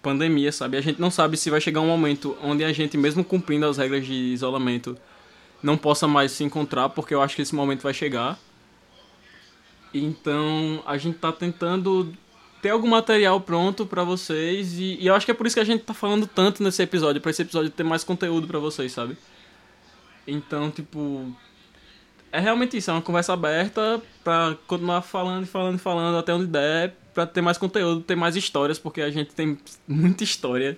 [0.01, 0.77] Pandemia, sabe?
[0.77, 3.77] A gente não sabe se vai chegar um momento onde a gente, mesmo cumprindo as
[3.77, 4.97] regras de isolamento,
[5.61, 8.39] não possa mais se encontrar, porque eu acho que esse momento vai chegar.
[9.93, 12.13] Então a gente tá tentando
[12.61, 15.59] ter algum material pronto pra vocês e, e eu acho que é por isso que
[15.59, 18.91] a gente tá falando tanto nesse episódio, pra esse episódio ter mais conteúdo pra vocês,
[18.91, 19.17] sabe?
[20.27, 21.35] Então, tipo,
[22.31, 26.33] é realmente isso, é uma conversa aberta pra continuar falando e falando e falando até
[26.33, 29.57] onde der, pra ter mais conteúdo, ter mais histórias, porque a gente tem
[29.87, 30.77] muita história.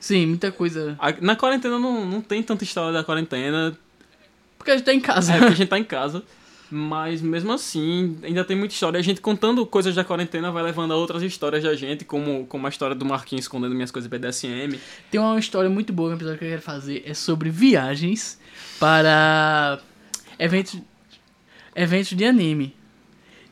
[0.00, 0.98] Sim, muita coisa.
[1.20, 3.76] Na quarentena não, não tem tanta história da quarentena,
[4.60, 5.32] Porque a gente tá em casa.
[5.32, 6.22] é porque a gente tá em casa.
[6.70, 9.00] Mas mesmo assim, ainda tem muita história.
[9.00, 12.66] A gente contando coisas da quarentena vai levando a outras histórias da gente, como, como
[12.66, 14.78] a história do Marquinhos escondendo minhas coisas BDSM.
[15.10, 18.38] Tem uma história muito boa, um episódio que eu quero fazer, é sobre viagens
[18.78, 19.80] para
[20.38, 20.78] eventos,
[21.74, 22.76] eventos de anime.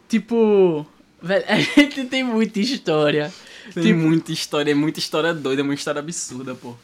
[0.09, 0.87] Tipo,
[1.21, 3.33] velho, a gente tem muita história.
[3.75, 6.75] Tem Tipo- muita história, é muita história doida, muita história absurda, pô.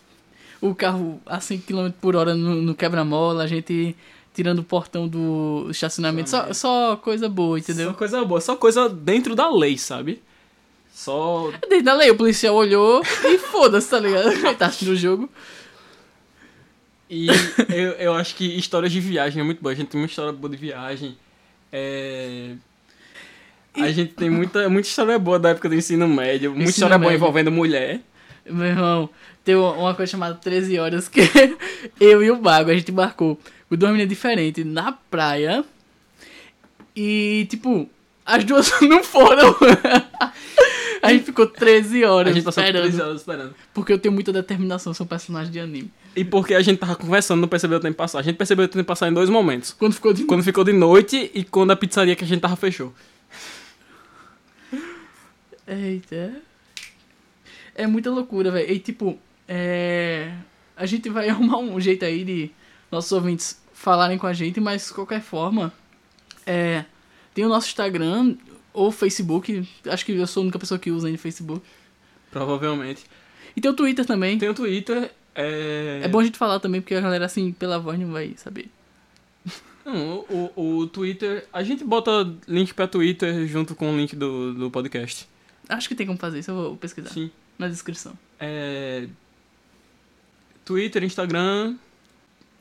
[0.61, 3.95] O carro a 5 km por hora no, no quebra-mola, a gente
[4.35, 7.91] tirando o portão do estacionamento, só, só coisa boa, entendeu?
[7.91, 10.21] Só coisa boa, só coisa dentro da lei, sabe?
[10.93, 11.53] Só.
[11.69, 14.31] Desde a lei, o policial olhou e foda-se, tá ligado?
[14.59, 15.31] Tá assistindo o jogo.
[17.09, 17.29] E
[17.71, 19.73] eu, eu acho que histórias de viagem é muito boa.
[19.73, 21.17] A gente tem muita história boa de viagem.
[21.73, 22.55] É.
[23.75, 26.99] A gente tem muita, muita história boa da época do ensino médio, muita Ensino história
[26.99, 27.23] boa médio.
[27.23, 28.01] envolvendo mulher.
[28.47, 29.11] Meu irmão,
[29.45, 31.21] tem uma coisa chamada 13 horas que
[31.99, 35.65] eu e o Bago, a gente marcou com duas meninas diferentes na praia.
[36.95, 37.89] E, tipo,
[38.25, 39.57] as duas não foram.
[41.03, 42.83] A gente ficou 13 horas A gente passou esperando.
[42.85, 43.55] 13 horas esperando.
[43.75, 45.91] Porque eu tenho muita determinação, sou um personagem de anime.
[46.17, 48.21] E porque a gente tava conversando, não percebeu o tempo passar.
[48.21, 49.73] A gente percebeu o tempo passar em dois momentos.
[49.73, 52.57] Quando ficou de Quando ficou de noite e quando a pizzaria que a gente tava
[52.57, 52.95] fechou.
[55.67, 56.41] Eita.
[57.75, 58.73] É muita loucura, velho.
[58.73, 60.33] E tipo, é...
[60.77, 62.51] a gente vai arrumar um jeito aí de
[62.95, 65.73] nossos ouvintes falarem com a gente, mas de qualquer forma,
[66.47, 66.85] é...
[67.35, 68.37] tem o nosso Instagram
[68.73, 69.69] ou Facebook.
[69.87, 71.65] Acho que eu sou a única pessoa que usa ainda Facebook.
[72.31, 73.05] Provavelmente.
[73.57, 74.39] E tem o Twitter também.
[74.39, 75.13] Tem o Twitter.
[75.35, 78.35] É, É bom a gente falar também, porque a galera, assim, pela voz não vai
[78.37, 78.69] saber.
[79.85, 81.47] Não, o, o, o Twitter.
[81.53, 85.29] A gente bota link pra Twitter junto com o link do, do podcast.
[85.69, 87.31] Acho que tem como fazer isso, eu vou pesquisar Sim.
[87.59, 88.17] na descrição.
[88.41, 89.07] É.
[90.65, 91.77] Twitter, Instagram.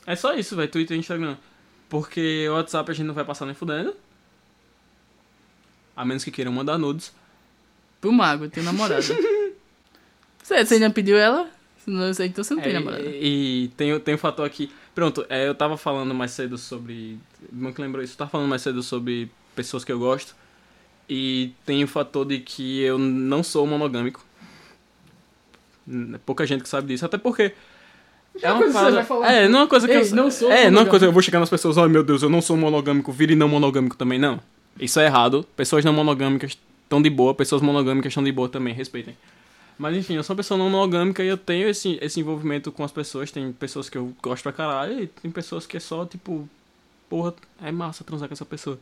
[0.05, 0.69] É só isso, velho.
[0.69, 1.37] Twitter e Instagram.
[1.89, 3.95] Porque o WhatsApp a gente não vai passar nem fudendo.
[5.95, 7.13] A menos que queiram mandar nudes.
[8.01, 9.01] Pro Mago, eu tenho namorada.
[10.41, 11.49] você, você ainda pediu ela?
[11.85, 13.03] Não, então você não tem É, namorada.
[13.03, 14.71] E, e tem, tem um fator aqui.
[14.95, 17.19] Pronto, é, eu tava falando mais cedo sobre.
[17.51, 18.13] Bom que lembrou isso.
[18.13, 20.35] Eu tava falando mais cedo sobre pessoas que eu gosto.
[21.07, 24.25] E tem o fator de que eu não sou monogâmico.
[26.25, 27.05] Pouca gente que sabe disso.
[27.05, 27.53] Até porque.
[28.41, 29.31] É uma coisa que você parada- vai falar.
[29.31, 30.15] É, não é uma coisa que Ei, eu.
[30.15, 32.23] não sou É, não é uma coisa eu vou chegar nas pessoas, ai meu Deus,
[32.23, 34.39] eu não sou monogâmico, vire não monogâmico também, não.
[34.79, 35.45] Isso é errado.
[35.55, 39.15] Pessoas não monogâmicas estão de boa, pessoas monogâmicas estão de boa também, respeitem.
[39.77, 42.83] Mas enfim, eu sou uma pessoa não monogâmica e eu tenho esse, esse envolvimento com
[42.83, 43.31] as pessoas.
[43.31, 46.47] Tem pessoas que eu gosto pra caralho e tem pessoas que é só tipo,
[47.09, 48.79] porra, é massa transar com essa pessoa.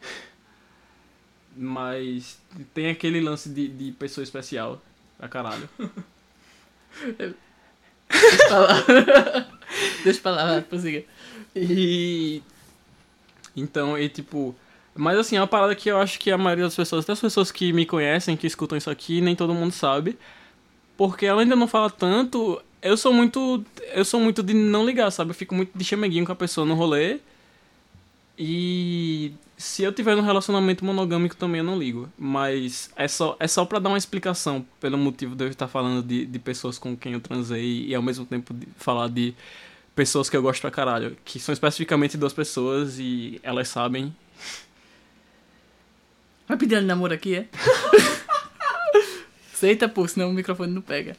[1.56, 2.38] Mas
[2.74, 4.80] tem aquele lance de, de pessoa especial
[5.18, 5.68] pra caralho.
[8.20, 9.46] Deixa pra lá.
[10.04, 11.04] Deixa pra lá, prossiga.
[11.54, 12.42] E.
[13.56, 14.54] Então, e tipo.
[14.94, 17.20] Mas assim, é uma parada que eu acho que a maioria das pessoas, até as
[17.20, 20.18] pessoas que me conhecem, que escutam isso aqui, nem todo mundo sabe.
[20.96, 22.62] Porque ela ainda não fala tanto.
[22.80, 23.64] Eu sou muito.
[23.92, 25.30] Eu sou muito de não ligar, sabe?
[25.30, 27.18] Eu fico muito de chameguinho com a pessoa no rolê.
[28.38, 29.32] E.
[29.56, 32.08] Se eu tiver num relacionamento monogâmico também eu não ligo.
[32.18, 36.06] Mas é só, é só pra dar uma explicação pelo motivo de eu estar falando
[36.06, 39.34] de, de pessoas com quem eu transei e ao mesmo tempo de falar de
[39.94, 41.16] pessoas que eu gosto pra caralho.
[41.24, 44.14] Que são especificamente duas pessoas e elas sabem.
[46.46, 47.48] Vai pedir namoro aqui, é?
[49.52, 51.16] Aceita, pô, senão o microfone não pega.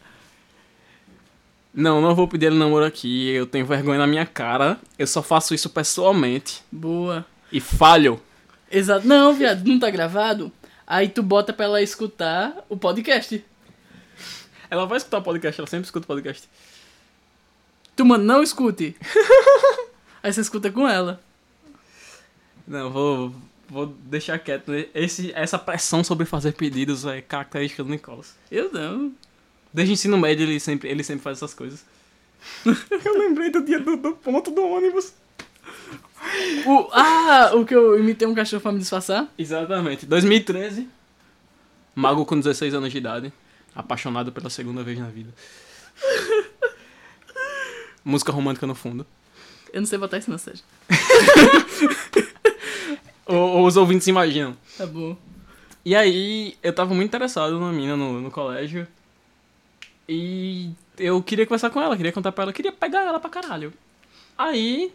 [1.78, 4.80] Não, não vou pedir ele namoro aqui, eu tenho vergonha na minha cara.
[4.98, 6.64] Eu só faço isso pessoalmente.
[6.72, 7.24] Boa.
[7.52, 8.20] E falho.
[8.72, 9.08] Exato.
[9.08, 10.52] Não, viado, não tá gravado?
[10.88, 13.46] Aí tu bota pra ela escutar o podcast.
[14.72, 16.50] Ela vai escutar o podcast, ela sempre escuta o podcast.
[17.96, 18.96] Tu, mano, não escute.
[20.24, 21.22] Aí você escuta com ela.
[22.68, 23.36] Não, vou,
[23.70, 24.72] vou deixar quieto.
[24.96, 28.36] Esse, essa pressão sobre fazer pedidos é característica do Nicolas.
[28.50, 29.14] Eu não.
[29.78, 31.86] Desde o ensino médio ele sempre, ele sempre faz essas coisas.
[32.66, 35.14] eu lembrei do dia do, do ponto do ônibus.
[36.66, 39.32] O, ah, o que eu imitei um cachorro pra me disfarçar?
[39.38, 40.08] Exatamente.
[40.08, 40.90] 2013.
[41.94, 43.32] Mago com 16 anos de idade.
[43.76, 45.32] Apaixonado pela segunda vez na vida.
[48.04, 49.06] Música romântica no fundo.
[49.72, 50.66] Eu não sei botar isso não, Sérgio.
[53.28, 54.58] Ou, os ouvintes imaginam.
[54.76, 55.16] Tá bom.
[55.86, 58.88] E aí, eu tava muito interessado numa mina no, no colégio.
[60.10, 63.74] E eu queria conversar com ela, queria contar pra ela, queria pegar ela pra caralho.
[64.38, 64.92] Aí,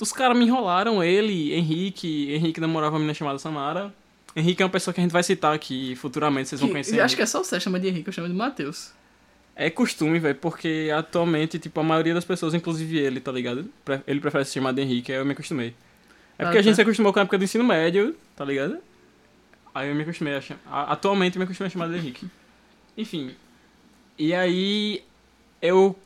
[0.00, 2.32] os caras me enrolaram, ele, Henrique.
[2.34, 3.94] Henrique namorava uma menina chamada Samara.
[4.34, 6.98] Henrique é uma pessoa que a gente vai citar aqui futuramente, vocês vão conhecer.
[6.98, 8.92] eu acho que é só o Sérgio chama de Henrique, eu chamo de Matheus.
[9.54, 13.70] É costume, velho, porque atualmente, tipo, a maioria das pessoas, inclusive ele, tá ligado?
[14.06, 15.68] Ele prefere se chamar de Henrique, aí eu me acostumei.
[16.38, 16.76] É Ah, porque a gente tá.
[16.76, 18.76] se acostumou com a época do ensino médio, tá ligado?
[19.74, 20.60] Aí eu me acostumei a chamar.
[20.66, 22.26] Atualmente eu me acostumei a chamar de Henrique.
[22.98, 23.30] Enfim.
[24.18, 25.02] E aí
[25.60, 25.96] eu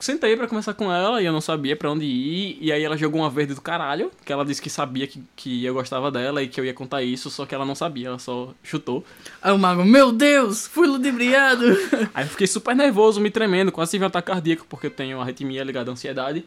[0.00, 2.58] sentei pra conversar com ela e eu não sabia pra onde ir.
[2.60, 5.64] E aí ela jogou uma verde do caralho, que ela disse que sabia que, que
[5.64, 8.18] eu gostava dela e que eu ia contar isso, só que ela não sabia, ela
[8.18, 9.04] só chutou.
[9.42, 11.64] Aí o mago, meu Deus, fui ludibriado.
[12.14, 15.20] Aí eu fiquei super nervoso, me tremendo, quase tive um ataque cardíaco, porque eu tenho
[15.20, 16.44] arritmia ligada à ansiedade.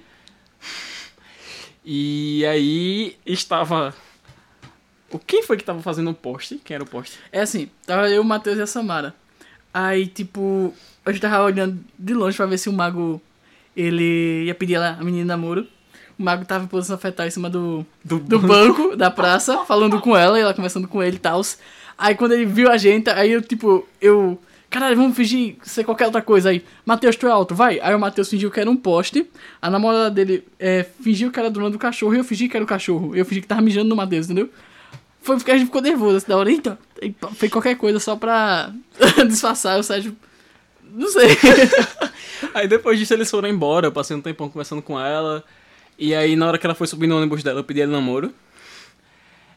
[1.86, 3.94] E aí estava.
[5.12, 6.60] O quem foi que tava fazendo o post?
[6.64, 7.20] Quem era o post?
[7.32, 9.14] É assim, tava eu, o Matheus e a Samara.
[9.74, 10.74] Aí, tipo,
[11.06, 13.22] a gente tava olhando de longe pra ver se o mago,
[13.76, 15.66] ele ia pedir ela, a menina namoro.
[16.18, 20.00] O mago tava em posição fetal em cima do, Do, do banco da praça, falando
[20.00, 21.42] com ela, e ela conversando com ele e tal.
[21.98, 24.40] Aí quando ele viu a gente, aí eu, tipo, eu.
[24.70, 26.64] Caralho, vamos fingir ser qualquer outra coisa aí.
[26.84, 27.80] Matheus, tu é alto, vai.
[27.80, 29.28] Aí o Matheus fingiu que era um poste.
[29.62, 32.64] A namorada dele é, fingiu que era dona do cachorro e eu fingi que era
[32.64, 33.16] o cachorro.
[33.16, 34.50] Eu fingi que tava mijando no Matheus, entendeu?
[35.24, 36.52] Foi porque a gente ficou nervoso essa da hora.
[36.52, 36.78] Então,
[37.34, 38.72] fez qualquer coisa só pra
[39.28, 39.80] disfarçar.
[39.80, 40.16] O Sérgio.
[40.84, 41.30] Não sei.
[42.54, 45.44] Aí depois disso eles foram embora, eu passei um tempão conversando com ela.
[45.98, 48.34] E aí na hora que ela foi subir no ônibus dela, eu pedi ela namoro.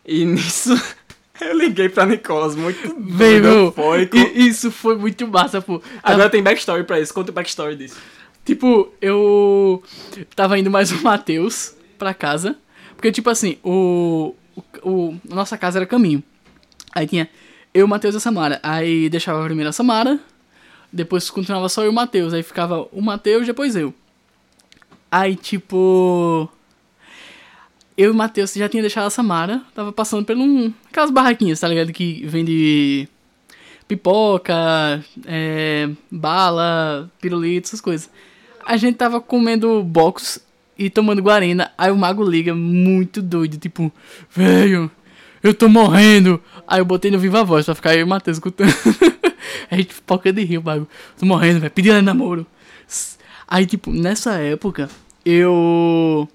[0.04, 0.80] E nisso
[1.40, 3.74] eu liguei pra Nicolas, muito Bem, meu.
[4.34, 5.82] Isso foi muito massa, pô.
[6.02, 7.96] Agora tem backstory pra isso, conta o backstory disso.
[8.44, 9.82] Tipo, eu
[10.34, 12.56] tava indo mais o Matheus pra casa.
[12.94, 16.22] Porque, tipo assim, o, o, o- a nossa casa era caminho.
[16.94, 17.28] Aí tinha
[17.74, 18.58] eu, Matheus e a Samara.
[18.62, 20.18] Aí deixava primeiro a Samara.
[20.92, 22.32] Depois continuava só eu e o Matheus.
[22.32, 23.92] Aí ficava o Matheus, depois eu.
[25.10, 26.48] Aí, tipo.
[27.96, 29.62] Eu e o Matheus já tinha deixado a Samara.
[29.74, 30.72] Tava passando por um.
[30.88, 31.92] Aquelas barraquinhas, tá ligado?
[31.92, 33.08] Que vende
[33.88, 38.10] pipoca, é, bala, pirulito, essas coisas.
[38.64, 40.44] A gente tava comendo box
[40.78, 41.72] e tomando guarina.
[41.76, 43.92] Aí o mago liga, muito doido, tipo,
[44.30, 44.90] velho,
[45.42, 46.40] eu tô morrendo.
[46.66, 48.74] Aí eu botei no Viva Voz pra ficar eu e o Matheus escutando.
[49.70, 50.88] a gente foca de rir, o mago.
[51.18, 52.46] Tô morrendo, velho, pedindo namoro.
[53.48, 54.88] Aí, tipo, nessa época,
[55.24, 56.28] eu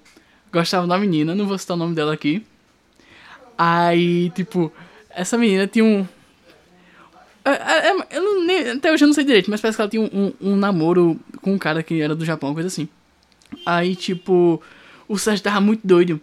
[0.52, 2.44] gostava da menina, não vou citar o nome dela aqui.
[3.56, 4.72] Aí, tipo,
[5.10, 6.06] essa menina tinha um.
[7.44, 10.02] É, é, é, eu até hoje eu não sei direito, mas parece que ela tinha
[10.02, 12.88] um, um, um namoro com um cara que era do Japão, coisa assim.
[13.64, 14.62] Aí, tipo,
[15.08, 16.20] o Sérgio tava muito doido.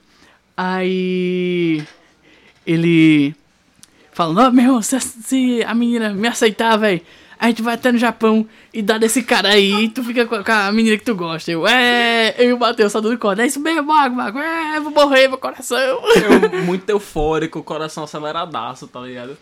[0.55, 1.83] Aí.
[2.65, 3.35] Ele.
[4.11, 7.01] Falando, ó, meu irmão, se, se a menina me aceitar, velho,
[7.39, 10.51] a gente vai até no Japão e dá desse cara aí, e tu fica com
[10.51, 11.49] a, menina que tu gosta.
[11.49, 14.91] Eu, é, eu e o Matheus só corda, é isso mesmo, Mago, Mago, é, vou
[14.91, 15.77] morrer, meu coração.
[15.77, 19.37] Eu muito eufórico, coração aceleradaço, tá ligado?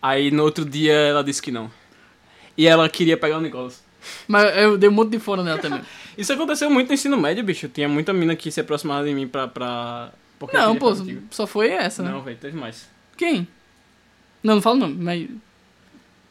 [0.00, 1.70] Aí no outro dia ela disse que não.
[2.56, 3.82] E ela queria pegar o Nicolas.
[4.26, 5.82] Mas eu dei um monte de fora nela também.
[6.16, 7.68] Isso aconteceu muito no ensino médio, bicho.
[7.68, 9.48] Tinha muita mina que se aproximava de mim pra.
[9.48, 10.12] pra...
[10.38, 11.22] Porque Não, pô, contigo.
[11.30, 12.10] só foi essa, né?
[12.10, 12.88] Não, velho, teve mais.
[13.16, 13.46] Quem?
[14.42, 15.28] Não, não falo não, mas.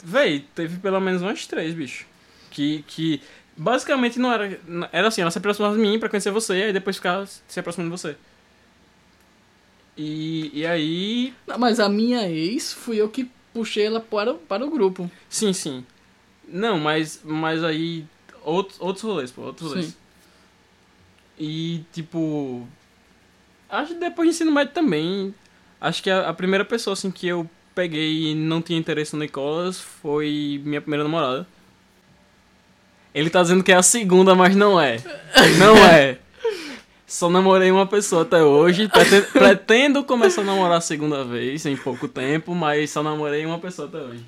[0.04, 2.06] Véi, teve pelo menos umas três, bicho.
[2.50, 3.22] Que, que
[3.56, 4.60] basicamente não era.
[4.92, 7.96] Era assim, ela se aproximava de mim pra conhecer você, aí depois ficava se aproximando
[7.96, 8.16] de você.
[9.96, 11.34] E, e aí.
[11.48, 15.10] Não, mas a minha ex fui eu que puxei ela para, para o grupo.
[15.30, 15.86] Sim, sim.
[16.52, 18.06] Não, mas, mas aí.
[18.44, 19.86] Outros, outros rolês, pô, outros rolês.
[19.88, 19.96] Sim.
[21.40, 22.68] E tipo.
[23.70, 25.34] Acho que depois do ensino médio também.
[25.80, 29.22] Acho que a, a primeira pessoa assim que eu peguei e não tinha interesse no
[29.22, 31.48] Nicolas foi minha primeira namorada.
[33.14, 34.98] Ele tá dizendo que é a segunda, mas não é.
[35.58, 36.18] Não é.
[37.06, 38.88] Só namorei uma pessoa até hoje.
[38.88, 43.60] Pretendo, pretendo começar a namorar a segunda vez em pouco tempo, mas só namorei uma
[43.60, 44.24] pessoa até hoje.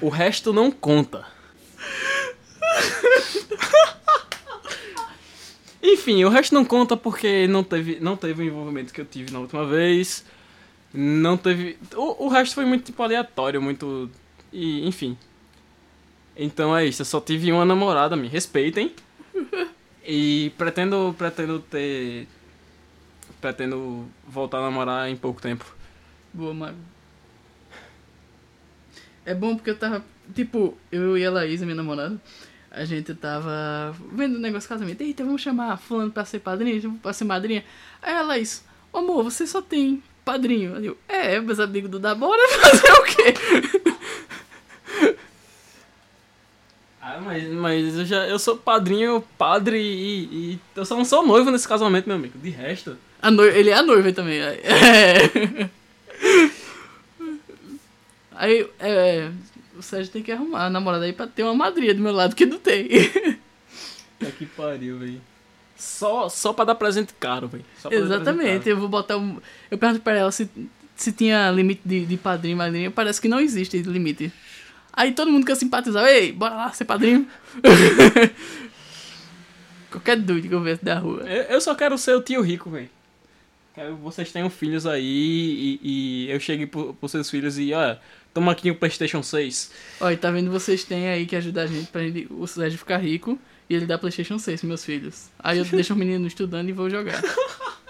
[0.00, 1.24] O resto não conta.
[5.82, 9.32] Enfim, o resto não conta porque não teve, não teve o envolvimento que eu tive
[9.32, 10.24] na última vez.
[10.94, 11.76] Não teve.
[11.94, 14.08] O, o resto foi muito tipo aleatório, muito.
[14.52, 15.16] E, enfim.
[16.36, 18.94] Então é isso, eu só tive uma namorada, me respeitem.
[20.04, 21.14] E pretendo.
[21.16, 22.28] Pretendo ter.
[23.40, 25.64] Pretendo voltar a namorar em pouco tempo.
[26.32, 26.78] Boa, Mago.
[29.24, 30.04] É bom porque eu tava.
[30.34, 32.20] Tipo, eu e a Laís, minha namorada,
[32.74, 35.02] a gente tava vendo o negócio de casamento.
[35.02, 37.62] Eita, vamos chamar fulano pra ser padrinho, pra ser madrinha.
[38.00, 40.76] Aí a Laís, "Ô, amor, você só tem padrinho.
[40.82, 43.34] Eu, é, meus amigos do da bora fazer o quê?
[47.00, 51.26] Ah, mas, mas eu já eu sou padrinho, padre e, e eu só não sou
[51.26, 52.38] noivo nesse casamento, meu amigo.
[52.38, 52.96] De resto.
[53.20, 53.48] A noi...
[53.48, 54.40] Ele é a noiva também.
[54.40, 55.68] É.
[58.34, 59.30] Aí, é,
[59.82, 62.34] o Sérgio tem que arrumar a namorada aí pra ter uma madrinha do meu lado
[62.34, 62.88] que não tem.
[64.20, 65.20] É que pariu, velho.
[65.76, 67.64] Só, só pra dar presente caro, velho.
[67.90, 68.70] Exatamente, caro.
[68.70, 69.40] eu vou botar um.
[69.68, 70.48] Eu pergunto pra ela se,
[70.94, 72.90] se tinha limite de, de padrinho e madrinha.
[72.90, 74.32] Parece que não existe limite.
[74.92, 76.06] Aí todo mundo quer simpatizar.
[76.06, 77.26] Ei, bora lá ser padrinho.
[79.90, 81.22] Qualquer doido que eu vejo da rua.
[81.22, 82.88] Eu, eu só quero ser o tio rico, velho.
[83.74, 87.72] Quero que vocês tenham filhos aí e, e eu chegue pro, pros seus filhos e,
[87.72, 87.98] olha,
[88.34, 89.70] toma aqui o PlayStation 6.
[90.00, 90.50] Olha, tá vendo?
[90.50, 93.86] Vocês têm aí que ajudar a gente pra ele, o Sérgio ficar rico e ele
[93.86, 95.26] dá PlayStation 6 pros meus filhos.
[95.38, 97.20] Aí eu deixo o menino estudando e vou jogar.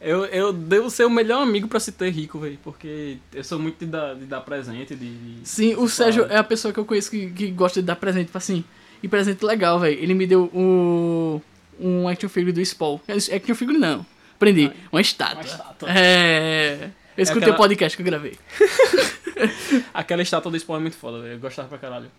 [0.00, 3.58] Eu, eu devo ser o melhor amigo pra se ter rico, velho, porque eu sou
[3.58, 5.10] muito de dar, de dar presente, de...
[5.12, 7.96] de- Sim, o Sérgio é a pessoa que eu conheço que, que gosta de dar
[7.96, 8.62] presente, tipo assim.
[9.02, 9.98] E presente legal, velho.
[10.00, 11.42] Ele me deu o,
[11.80, 13.00] um action figure do Spawn.
[13.08, 14.06] Action figure não.
[14.36, 14.70] Aprendi.
[14.92, 15.42] Uma estátua.
[15.42, 15.88] Uma estátua.
[15.90, 16.90] É.
[17.16, 18.38] Eu escutei aquela- o podcast que eu gravei.
[19.94, 21.34] Aquela estátua do Spawn é muito foda, velho.
[21.34, 22.10] Eu gostava pra caralho.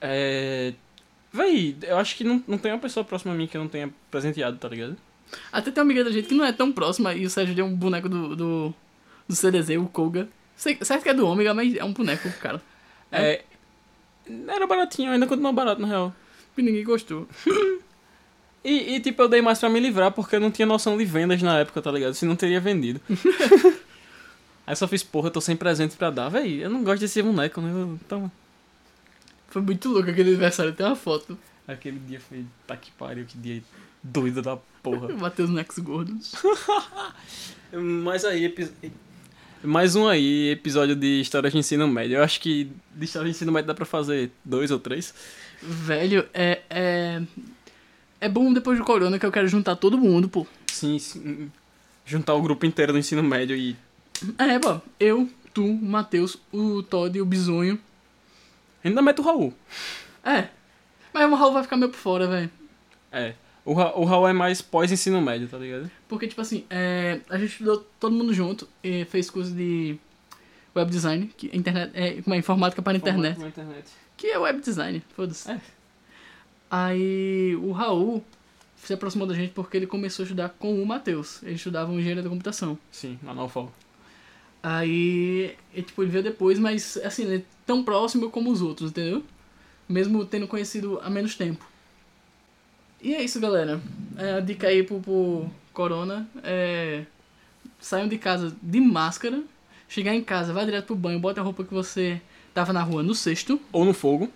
[0.00, 0.72] É...
[1.32, 3.68] Véi, eu acho que não, não tem uma pessoa próxima a mim que eu não
[3.68, 4.96] tenha presenteado, tá ligado?
[5.52, 7.66] Até tem uma amiga da gente que não é tão próxima e o Sérgio deu
[7.66, 8.74] um boneco do, do,
[9.28, 10.28] do CDZ, o Koga.
[10.54, 12.62] Sei- Certo que é do Ômega, mas é um boneco, cara.
[13.12, 13.42] É.
[14.48, 16.14] Era baratinho, ainda continua barato na real.
[16.56, 17.28] E ninguém gostou.
[18.68, 21.04] E, e, tipo, eu dei mais pra me livrar porque eu não tinha noção de
[21.04, 22.14] vendas na época, tá ligado?
[22.14, 23.00] Se não teria vendido.
[24.66, 26.28] Aí eu só fiz, porra, eu tô sem presente pra dar.
[26.28, 27.70] Véi, eu não gosto desse boneco, né?
[27.70, 28.32] Eu- Toma.
[29.48, 31.38] Foi muito louco aquele aniversário, tem uma foto.
[31.68, 32.44] Aquele dia foi.
[32.66, 33.62] Tá que pariu, que dia
[34.02, 35.08] doido da porra.
[35.16, 36.34] Bateu os necks gordos.
[37.72, 38.70] Mas aí, epi-
[39.62, 42.16] mais um aí, episódio de histórias de ensino médio.
[42.18, 45.14] Eu acho que de história de ensino médio dá pra fazer dois ou três.
[45.62, 47.22] Velho, é, é.
[48.20, 50.46] É bom depois do corona que eu quero juntar todo mundo, pô.
[50.68, 51.50] Sim, sim.
[52.04, 53.76] Juntar o grupo inteiro do ensino médio e.
[54.38, 54.80] É, pô.
[54.98, 57.78] Eu, tu, o Matheus, o Todd e o Bisonho.
[58.84, 59.52] Ainda mete o Raul.
[60.24, 60.48] É.
[61.12, 62.50] Mas o Raul vai ficar meio por fora, velho.
[63.10, 63.34] É.
[63.64, 65.90] O, Ra o Raul é mais pós-ensino médio, tá ligado?
[66.08, 69.98] Porque, tipo assim, é, a gente estudou todo mundo junto e fez curso de
[70.74, 73.40] web design, que é internet, é, como é, informática para a internet.
[73.42, 73.90] Internet.
[74.16, 75.50] Que é web design, foda-se.
[75.50, 75.60] É.
[76.70, 78.24] Aí o Raul
[78.76, 81.42] se aproximou da gente porque ele começou a estudar com o Matheus.
[81.42, 82.78] Eles estudavam engenharia da computação.
[82.92, 83.72] Sim, na Nalfal.
[84.68, 88.90] Aí, ele, tipo, ele veio depois, mas assim, ele é tão próximo como os outros,
[88.90, 89.22] entendeu?
[89.88, 91.64] Mesmo tendo conhecido há menos tempo.
[93.00, 93.80] E é isso, galera.
[94.18, 97.04] É, a dica aí pro, pro Corona é.
[97.78, 99.40] Saiam de casa de máscara.
[99.88, 102.20] Chegar em casa, vá direto pro banho, bota a roupa que você
[102.52, 103.60] tava na rua no cesto.
[103.70, 104.28] Ou no fogo.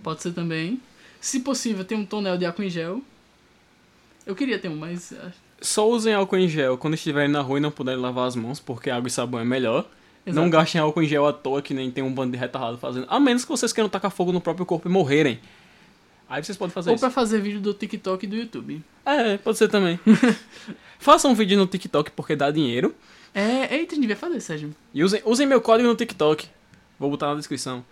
[0.00, 0.80] Pode ser também.
[1.20, 3.02] Se possível, tem um tonel de álcool em gel.
[4.24, 5.12] Eu queria ter um, mas.
[5.62, 8.60] Só usem álcool em gel quando estiverem na rua e não puderem lavar as mãos,
[8.60, 9.88] porque água e sabão é melhor.
[10.26, 10.50] Não exato.
[10.50, 13.06] gastem álcool em gel à toa, que nem tem um bando de retardado fazendo.
[13.08, 15.40] A menos que vocês queiram tacar fogo no próprio corpo e morrerem.
[16.28, 17.00] Aí vocês podem fazer Ou isso.
[17.00, 18.82] pra fazer vídeo do TikTok e do YouTube.
[19.04, 19.98] É, pode ser também.
[20.98, 22.94] Façam um vídeo no TikTok porque dá dinheiro.
[23.34, 24.74] É, eita, a gente devia fazer, Sérgio.
[24.94, 26.46] E usem, usem meu código no TikTok.
[26.98, 27.84] Vou botar na descrição.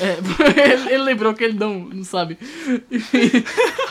[0.00, 0.16] É,
[0.72, 2.38] ele, ele lembrou que ele não, não sabe.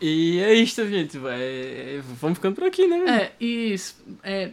[0.00, 1.18] E é isso, gente.
[1.18, 2.02] Vai...
[2.20, 3.04] Vamos ficando por aqui, né?
[3.22, 3.74] É, e
[4.22, 4.50] é,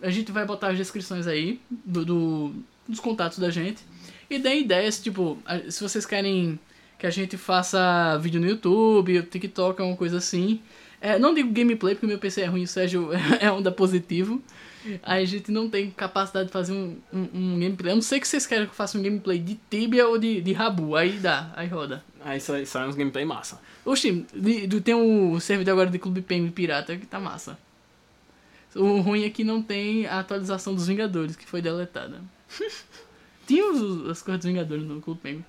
[0.00, 2.54] a gente vai botar as descrições aí do, do-
[2.88, 3.82] dos contatos da gente.
[4.30, 6.58] E deem ideias, tipo, a- se vocês querem
[6.98, 10.60] que a gente faça vídeo no YouTube, TikTok, alguma coisa assim.
[11.00, 13.10] É, não digo gameplay, porque meu PC é ruim, o Sérgio
[13.40, 14.40] é onda positivo.
[15.02, 17.92] Aí a gente não tem capacidade de fazer um, um, um gameplay.
[17.92, 20.40] Eu não sei que vocês querem que eu faça um gameplay de Tibia ou de,
[20.40, 20.96] de Rabu.
[20.96, 22.04] Aí dá, aí roda.
[22.24, 23.60] Aí sai, sai uns gameplay massa.
[23.84, 24.24] Oxi,
[24.84, 27.58] tem um servidor agora de Clube PM Pirata que tá massa.
[28.74, 32.22] O ruim é que não tem a atualização dos Vingadores, que foi deletada.
[33.46, 35.44] Tinha os- as coisas dos Vingadores no Clube PM.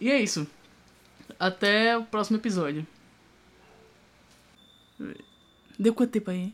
[0.00, 0.46] E é isso.
[1.38, 2.86] Até o próximo episódio.
[5.78, 6.52] Deu quanto tempo aí?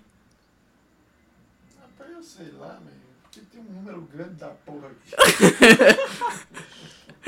[1.81, 2.95] Rapaz, eu sei lá, meu.
[3.23, 5.15] Porque tem um número grande da porra aqui.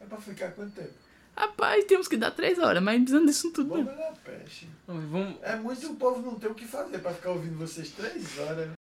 [0.00, 0.92] é pra ficar quanto tempo?
[1.36, 3.68] Rapaz, temos que dar três horas, mas precisando disso tudo.
[3.68, 3.96] Bomba Né?
[3.96, 4.68] da peste.
[4.86, 5.36] Vamos...
[5.42, 8.68] É muito o povo não ter o que fazer pra ficar ouvindo vocês três horas.
[8.68, 8.74] né?